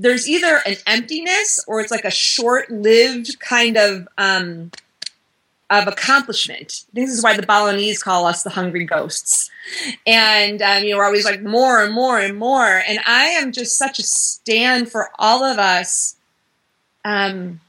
[0.00, 4.70] there's either an emptiness or it's like a short-lived kind of um,
[5.68, 6.84] of accomplishment.
[6.92, 9.50] This is why the Balinese call us the hungry ghosts.
[10.06, 12.82] And um, you know, we're always like more and more and more.
[12.88, 16.16] And I am just such a stand for all of us
[17.04, 17.60] um,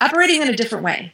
[0.00, 1.12] operating in a different way.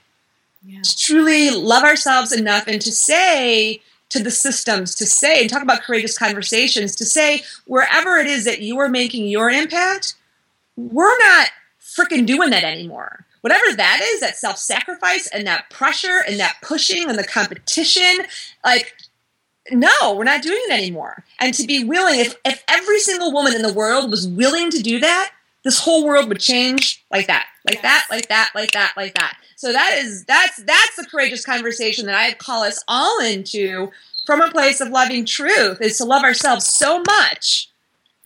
[0.65, 0.83] Yeah.
[0.83, 3.81] To truly love ourselves enough and to say
[4.11, 8.45] to the systems, to say and talk about courageous conversations, to say wherever it is
[8.45, 10.15] that you are making your impact,
[10.79, 11.49] we're not
[11.81, 16.57] freaking doing that anymore whatever that is, that self sacrifice and that pressure and that
[16.63, 18.27] pushing and the competition,
[18.65, 18.95] like,
[19.71, 21.25] no, we're not doing it anymore.
[21.41, 24.83] And to be willing, if, if every single woman in the world was willing to
[24.83, 25.33] do that,
[25.65, 29.37] this whole world would change like that, like that, like that, like that, like that.
[29.57, 33.91] So that is that's that's the courageous conversation that I call us all into
[34.25, 37.69] from a place of loving truth is to love ourselves so much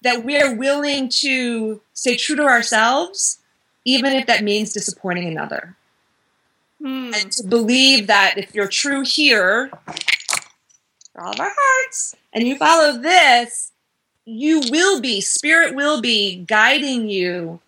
[0.03, 3.39] that we are willing to stay true to ourselves
[3.85, 5.77] even if that means disappointing another.
[6.81, 7.15] Mm.
[7.21, 9.71] And to believe that if you're true here,
[11.13, 13.73] for all of our hearts, and you follow this,
[14.25, 17.61] you will be, spirit will be guiding you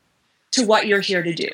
[0.52, 1.48] to what you're here to do.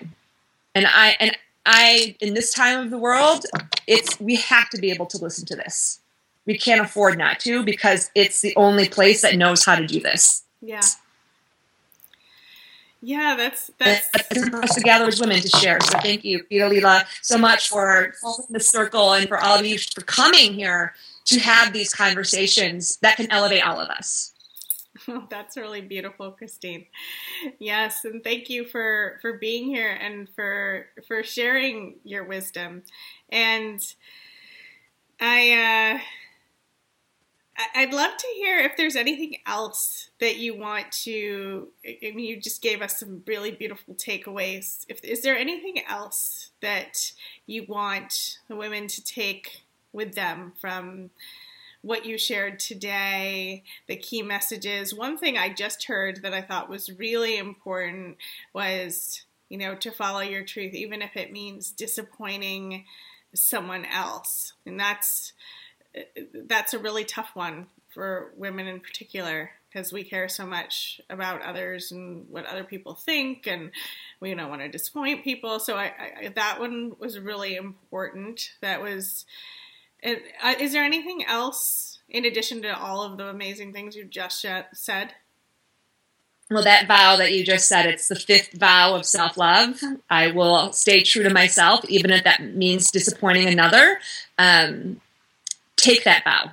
[0.74, 3.44] And I, and I, in this time of the world,
[3.86, 6.00] it's, we have to be able to listen to this.
[6.46, 10.00] We can't afford not to because it's the only place that knows how to do
[10.00, 10.42] this.
[10.60, 10.80] Yeah.
[13.02, 15.80] Yeah, that's that's us to gather as women to share.
[15.80, 18.12] So thank you, Kavita Leela, so much for
[18.50, 20.94] the circle and for all of you for coming here
[21.26, 24.34] to have these conversations that can elevate all of us.
[25.08, 26.86] Oh, that's really beautiful, Christine.
[27.58, 32.82] Yes, and thank you for for being here and for for sharing your wisdom.
[33.30, 33.80] And
[35.20, 36.00] I uh
[37.74, 41.68] I'd love to hear if there's anything else that you want to.
[41.84, 44.84] I mean, you just gave us some really beautiful takeaways.
[44.88, 47.12] If is there anything else that
[47.46, 51.10] you want the women to take with them from
[51.82, 54.94] what you shared today, the key messages?
[54.94, 58.18] One thing I just heard that I thought was really important
[58.52, 62.84] was, you know, to follow your truth, even if it means disappointing
[63.34, 65.32] someone else, and that's
[66.46, 71.42] that's a really tough one for women in particular because we care so much about
[71.42, 73.70] others and what other people think and
[74.20, 78.80] we don't want to disappoint people so I, I that one was really important that
[78.80, 79.26] was
[80.04, 84.44] uh, is there anything else in addition to all of the amazing things you've just
[84.72, 85.14] said
[86.50, 89.80] well, that vow that you just said, it's the fifth vow of self love.
[90.10, 94.00] I will stay true to myself, even if that means disappointing another.
[94.36, 95.00] Um,
[95.82, 96.52] take that vow.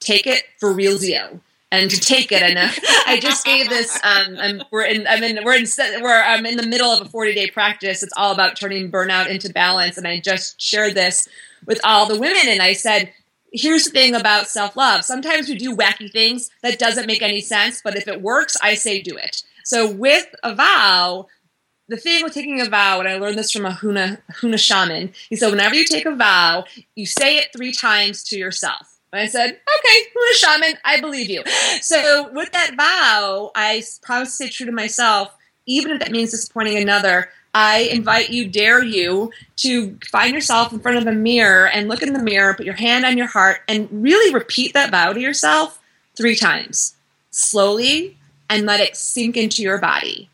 [0.00, 1.40] Take it for real zio.
[1.72, 2.68] And to take it, and uh,
[3.06, 3.94] I just gave this.
[4.02, 5.06] Um, I'm, we're in.
[5.06, 5.44] I'm in.
[5.44, 5.66] We're in.
[6.02, 6.20] We're.
[6.20, 8.02] I'm in the middle of a 40 day practice.
[8.02, 9.96] It's all about turning burnout into balance.
[9.96, 11.28] And I just shared this
[11.66, 13.12] with all the women, and I said,
[13.52, 15.04] here's the thing about self love.
[15.04, 18.74] Sometimes we do wacky things that doesn't make any sense, but if it works, I
[18.74, 19.42] say do it.
[19.64, 21.26] So with a vow,
[21.90, 25.12] the thing with taking a vow, and I learned this from a Huna, Huna shaman,
[25.28, 26.64] he said, whenever you take a vow,
[26.94, 29.00] you say it three times to yourself.
[29.12, 31.42] And I said, okay, Huna shaman, I believe you.
[31.80, 35.34] So with that vow, I promise to stay true to myself,
[35.66, 37.30] even if that means disappointing another.
[37.52, 42.04] I invite you, dare you, to find yourself in front of a mirror and look
[42.04, 45.20] in the mirror, put your hand on your heart, and really repeat that vow to
[45.20, 45.80] yourself
[46.16, 46.94] three times,
[47.32, 48.16] slowly,
[48.48, 50.30] and let it sink into your body.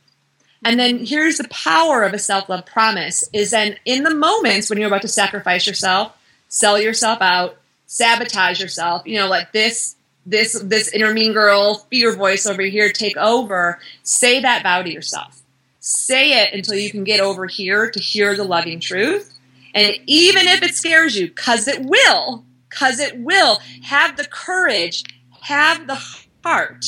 [0.66, 4.80] And then here's the power of a self-love promise is then in the moments when
[4.80, 6.12] you're about to sacrifice yourself,
[6.48, 7.56] sell yourself out,
[7.86, 9.94] sabotage yourself, you know, like this
[10.26, 14.92] this this inner mean girl fear voice over here take over, say that vow to
[14.92, 15.40] yourself.
[15.78, 19.38] Say it until you can get over here to hear the loving truth.
[19.72, 25.04] And even if it scares you, cuz it will, cuz it will, have the courage,
[25.42, 26.02] have the
[26.42, 26.84] heart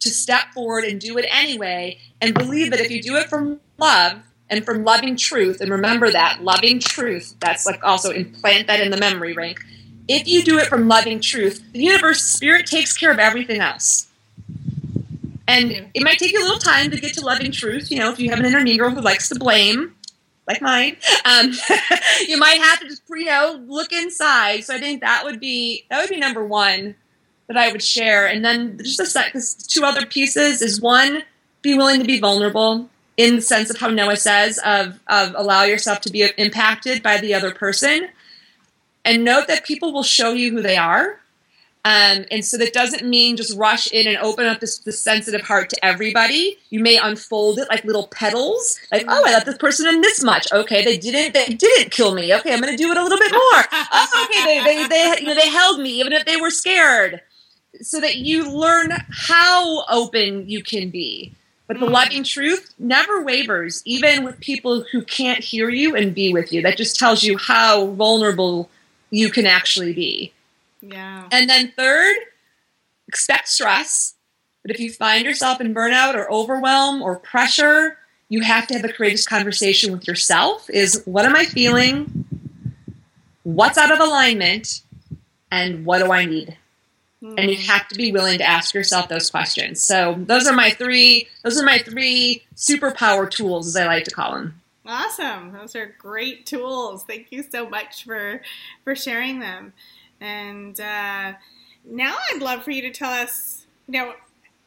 [0.00, 3.60] to step forward and do it anyway and believe that if you do it from
[3.78, 8.80] love and from loving truth and remember that loving truth that's like also implant that
[8.80, 9.56] in the memory ring
[10.08, 14.08] if you do it from loving truth the universe spirit takes care of everything else.
[15.48, 18.10] And it might take you a little time to get to loving truth you know
[18.12, 19.94] if you have an inner girl who likes to blame
[20.46, 21.52] like mine um,
[22.28, 24.64] you might have to just you know look inside.
[24.64, 26.96] So i think that would be that would be number one
[27.48, 28.26] that I would share.
[28.26, 29.34] And then just a sec,
[29.68, 31.22] two other pieces is one,
[31.62, 35.62] be willing to be vulnerable in the sense of how Noah says of, of allow
[35.62, 38.08] yourself to be impacted by the other person.
[39.04, 41.20] And note that people will show you who they are.
[41.84, 45.42] Um, and so that doesn't mean just rush in and open up this, this, sensitive
[45.42, 46.58] heart to everybody.
[46.68, 48.76] You may unfold it like little petals.
[48.90, 50.48] Like, oh, I let this person in this much.
[50.52, 51.32] Okay, they didn't.
[51.32, 52.34] They didn't kill me.
[52.34, 53.64] Okay, I'm to do it a little bit more.
[53.72, 57.22] oh, okay, they they they, you know, they held me even if they were scared
[57.82, 61.32] so that you learn how open you can be.
[61.66, 61.92] But the mm.
[61.92, 66.62] loving truth never wavers, even with people who can't hear you and be with you.
[66.62, 68.70] That just tells you how vulnerable
[69.10, 70.32] you can actually be.
[70.80, 71.28] Yeah.
[71.32, 72.16] And then third,
[73.08, 74.14] expect stress.
[74.62, 77.98] But if you find yourself in burnout or overwhelm or pressure,
[78.28, 82.24] you have to have a courageous conversation with yourself is what am I feeling?
[83.44, 84.82] What's out of alignment?
[85.50, 86.56] And what do I need?
[87.22, 89.82] And you have to be willing to ask yourself those questions.
[89.82, 91.28] So those are my three.
[91.42, 94.60] Those are my three superpower tools, as I like to call them.
[94.84, 95.52] Awesome!
[95.52, 97.04] Those are great tools.
[97.04, 98.42] Thank you so much for
[98.84, 99.72] for sharing them.
[100.20, 101.32] And uh,
[101.84, 104.14] now I'd love for you to tell us, you know,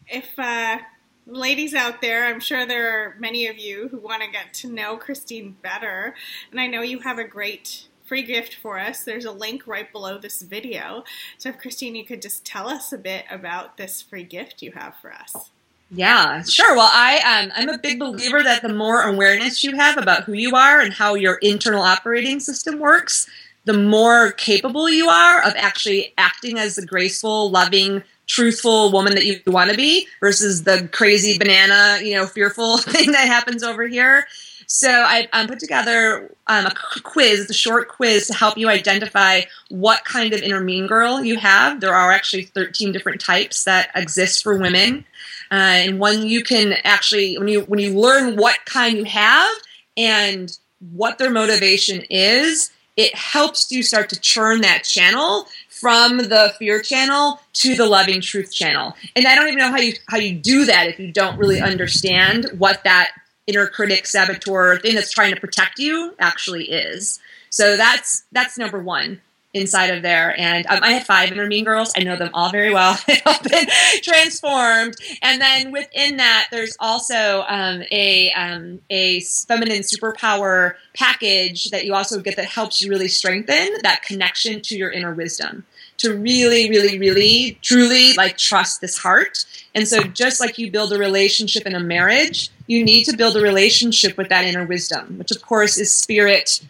[0.07, 0.79] if uh,
[1.25, 4.69] ladies out there, I'm sure there are many of you who want to get to
[4.69, 6.15] know Christine better,
[6.51, 9.03] and I know you have a great free gift for us.
[9.03, 11.03] There's a link right below this video.
[11.37, 14.71] So, if Christine, you could just tell us a bit about this free gift you
[14.71, 15.51] have for us.
[15.91, 16.75] Yeah, sure.
[16.75, 20.33] Well, I um, I'm a big believer that the more awareness you have about who
[20.33, 23.29] you are and how your internal operating system works,
[23.65, 29.25] the more capable you are of actually acting as the graceful, loving, truthful woman that
[29.25, 33.87] you want to be versus the crazy banana, you know, fearful thing that happens over
[33.87, 34.27] here.
[34.71, 39.41] So I um, put together um, a quiz, a short quiz to help you identify
[39.69, 41.81] what kind of inner mean girl you have.
[41.81, 45.05] There are actually 13 different types that exist for women.
[45.51, 49.49] Uh, and when you can actually, when you when you learn what kind you have
[49.97, 50.55] and
[50.91, 56.79] what their motivation is, it helps you start to churn that channel from the fear
[56.79, 58.93] channel to the loving truth channel.
[59.15, 61.59] And I don't even know how you how you do that if you don't really
[61.59, 63.13] understand what that
[63.49, 67.19] inner critic saboteur thing that's trying to protect you actually is.
[67.49, 69.21] So that's that's number one
[69.53, 70.39] inside of there.
[70.39, 71.91] And um, I have five inner mean girls.
[71.97, 72.97] I know them all very well.
[73.07, 73.65] They've all been
[74.03, 74.95] transformed.
[75.23, 81.95] And then within that, there's also um, a um, a feminine superpower package that you
[81.95, 85.65] also get that helps you really strengthen that connection to your inner wisdom
[85.97, 89.45] to really, really, really, truly like trust this heart.
[89.75, 93.35] And so, just like you build a relationship in a marriage, you need to build
[93.35, 96.61] a relationship with that inner wisdom, which of course is spirit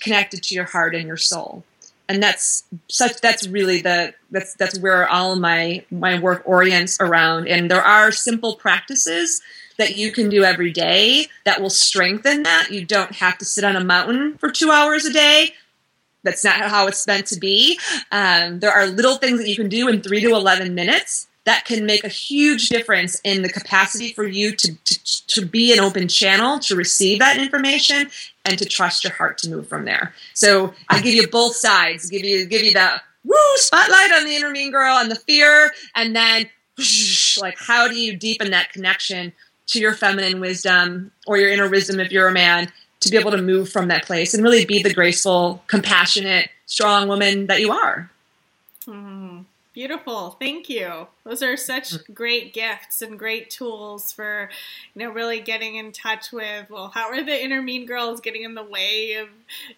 [0.00, 1.64] connected to your heart and your soul.
[2.08, 7.48] And that's such that's really the that's that's where all my my work orients around.
[7.48, 9.40] And there are simple practices
[9.78, 12.68] that you can do every day that will strengthen that.
[12.70, 15.54] You don't have to sit on a mountain for two hours a day
[16.22, 17.78] that's not how it's meant to be.
[18.10, 21.64] Um, there are little things that you can do in three to 11 minutes that
[21.64, 25.80] can make a huge difference in the capacity for you to, to, to be an
[25.80, 28.08] open channel to receive that information
[28.44, 30.14] and to trust your heart to move from there.
[30.34, 34.36] So I give you both sides, give you give you the woo spotlight on the
[34.36, 36.48] inner mean girl and the fear, and then
[37.40, 39.32] like how do you deepen that connection
[39.66, 42.70] to your feminine wisdom or your inner wisdom if you're a man
[43.00, 47.08] to be able to move from that place and really be the graceful, compassionate, strong
[47.08, 48.10] woman that you are.
[48.86, 49.31] Mm,
[49.72, 50.36] beautiful.
[50.38, 51.06] Thank you.
[51.24, 54.50] Those are such great gifts and great tools for,
[54.94, 58.42] you know, really getting in touch with, well, how are the inner mean girls getting
[58.42, 59.28] in the way of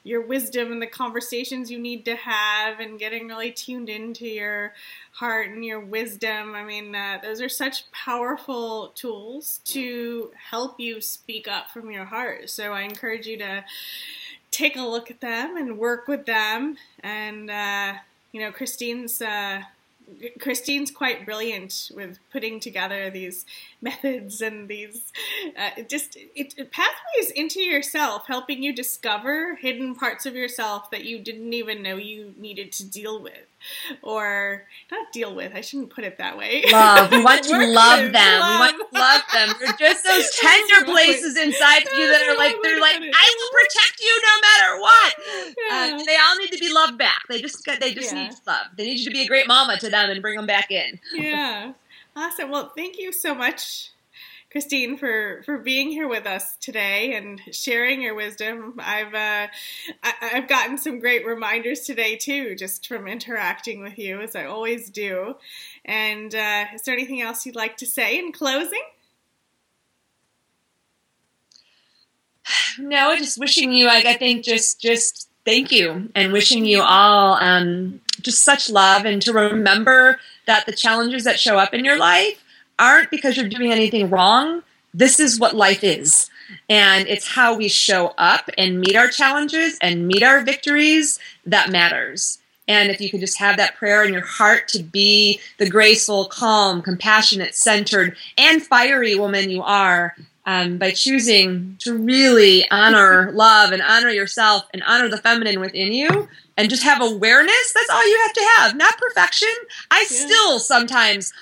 [0.02, 4.72] your wisdom and the conversations you need to have and getting really tuned into your
[5.12, 6.54] heart and your wisdom.
[6.54, 12.06] I mean, uh, those are such powerful tools to help you speak up from your
[12.06, 12.50] heart.
[12.50, 13.64] So I encourage you to
[14.50, 16.78] take a look at them and work with them.
[17.00, 17.94] And, uh,
[18.32, 19.22] you know, Christine's.
[19.22, 19.62] Uh,
[20.38, 23.44] Christine's quite brilliant with putting together these
[23.80, 25.12] methods and these
[25.58, 31.04] uh, just it, it, pathways into yourself, helping you discover hidden parts of yourself that
[31.04, 33.46] you didn't even know you needed to deal with
[34.02, 35.52] or not deal with.
[35.54, 36.64] I shouldn't put it that way.
[36.70, 37.10] Love.
[37.10, 38.40] We want to love them.
[38.40, 38.52] Love.
[38.52, 39.56] We want to love them.
[39.60, 43.50] They're just those tender places inside of you that are like they're like I will
[43.52, 45.14] protect you no matter what.
[45.56, 45.96] Yeah.
[45.96, 47.22] Uh, they all need to be loved back.
[47.28, 48.28] They just they just yeah.
[48.28, 48.66] need love.
[48.76, 51.00] They need you to be a great mama to them and bring them back in.
[51.12, 51.72] Yeah.
[52.16, 52.50] Awesome.
[52.50, 53.90] Well, thank you so much
[54.54, 58.74] Christine, for for being here with us today and sharing your wisdom.
[58.78, 59.48] I've uh,
[60.00, 64.44] I, have gotten some great reminders today too, just from interacting with you as I
[64.44, 65.34] always do.
[65.84, 68.84] And uh, is there anything else you'd like to say in closing?
[72.78, 73.86] No, just wishing you.
[73.86, 79.04] Like I think just just thank you and wishing you all um, just such love
[79.04, 82.43] and to remember that the challenges that show up in your life
[82.78, 84.62] aren't because you're doing anything wrong.
[84.92, 86.30] This is what life is.
[86.68, 91.70] And it's how we show up and meet our challenges and meet our victories that
[91.70, 92.38] matters.
[92.66, 96.26] And if you could just have that prayer in your heart to be the graceful,
[96.26, 100.14] calm, compassionate, centered, and fiery woman you are,
[100.46, 105.92] um, by choosing to really honor love and honor yourself and honor the feminine within
[105.92, 109.48] you and just have awareness that's all you have to have not perfection
[109.90, 110.26] i yeah.
[110.26, 111.32] still sometimes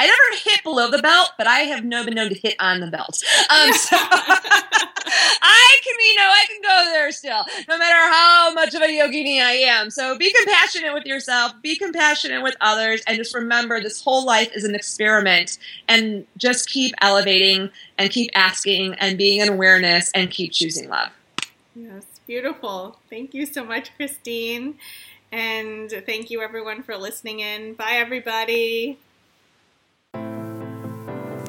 [0.00, 2.80] I never hit below the belt, but I have no been known to hit on
[2.80, 3.22] the belt.
[3.50, 8.74] Um, so I can, you know, I can go there still, no matter how much
[8.74, 9.90] of a yogini I am.
[9.90, 14.50] So be compassionate with yourself, be compassionate with others, and just remember this whole life
[14.54, 15.58] is an experiment.
[15.86, 21.10] And just keep elevating and keep asking and being in awareness and keep choosing love.
[21.76, 22.96] Yes, beautiful.
[23.10, 24.76] Thank you so much, Christine.
[25.30, 27.74] And thank you, everyone, for listening in.
[27.74, 28.98] Bye, everybody.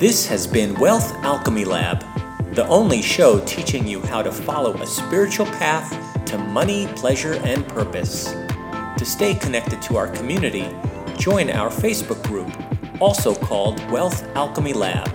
[0.01, 2.03] This has been Wealth Alchemy Lab,
[2.55, 7.67] the only show teaching you how to follow a spiritual path to money, pleasure, and
[7.67, 8.33] purpose.
[8.97, 10.67] To stay connected to our community,
[11.19, 12.51] join our Facebook group,
[12.99, 15.07] also called Wealth Alchemy Lab.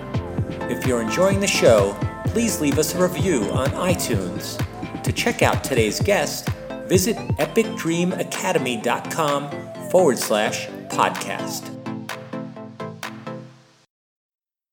[0.70, 4.56] If you're enjoying the show, please leave us a review on iTunes.
[5.02, 6.48] To check out today's guest,
[6.86, 11.75] visit epicdreamacademy.com forward slash podcast.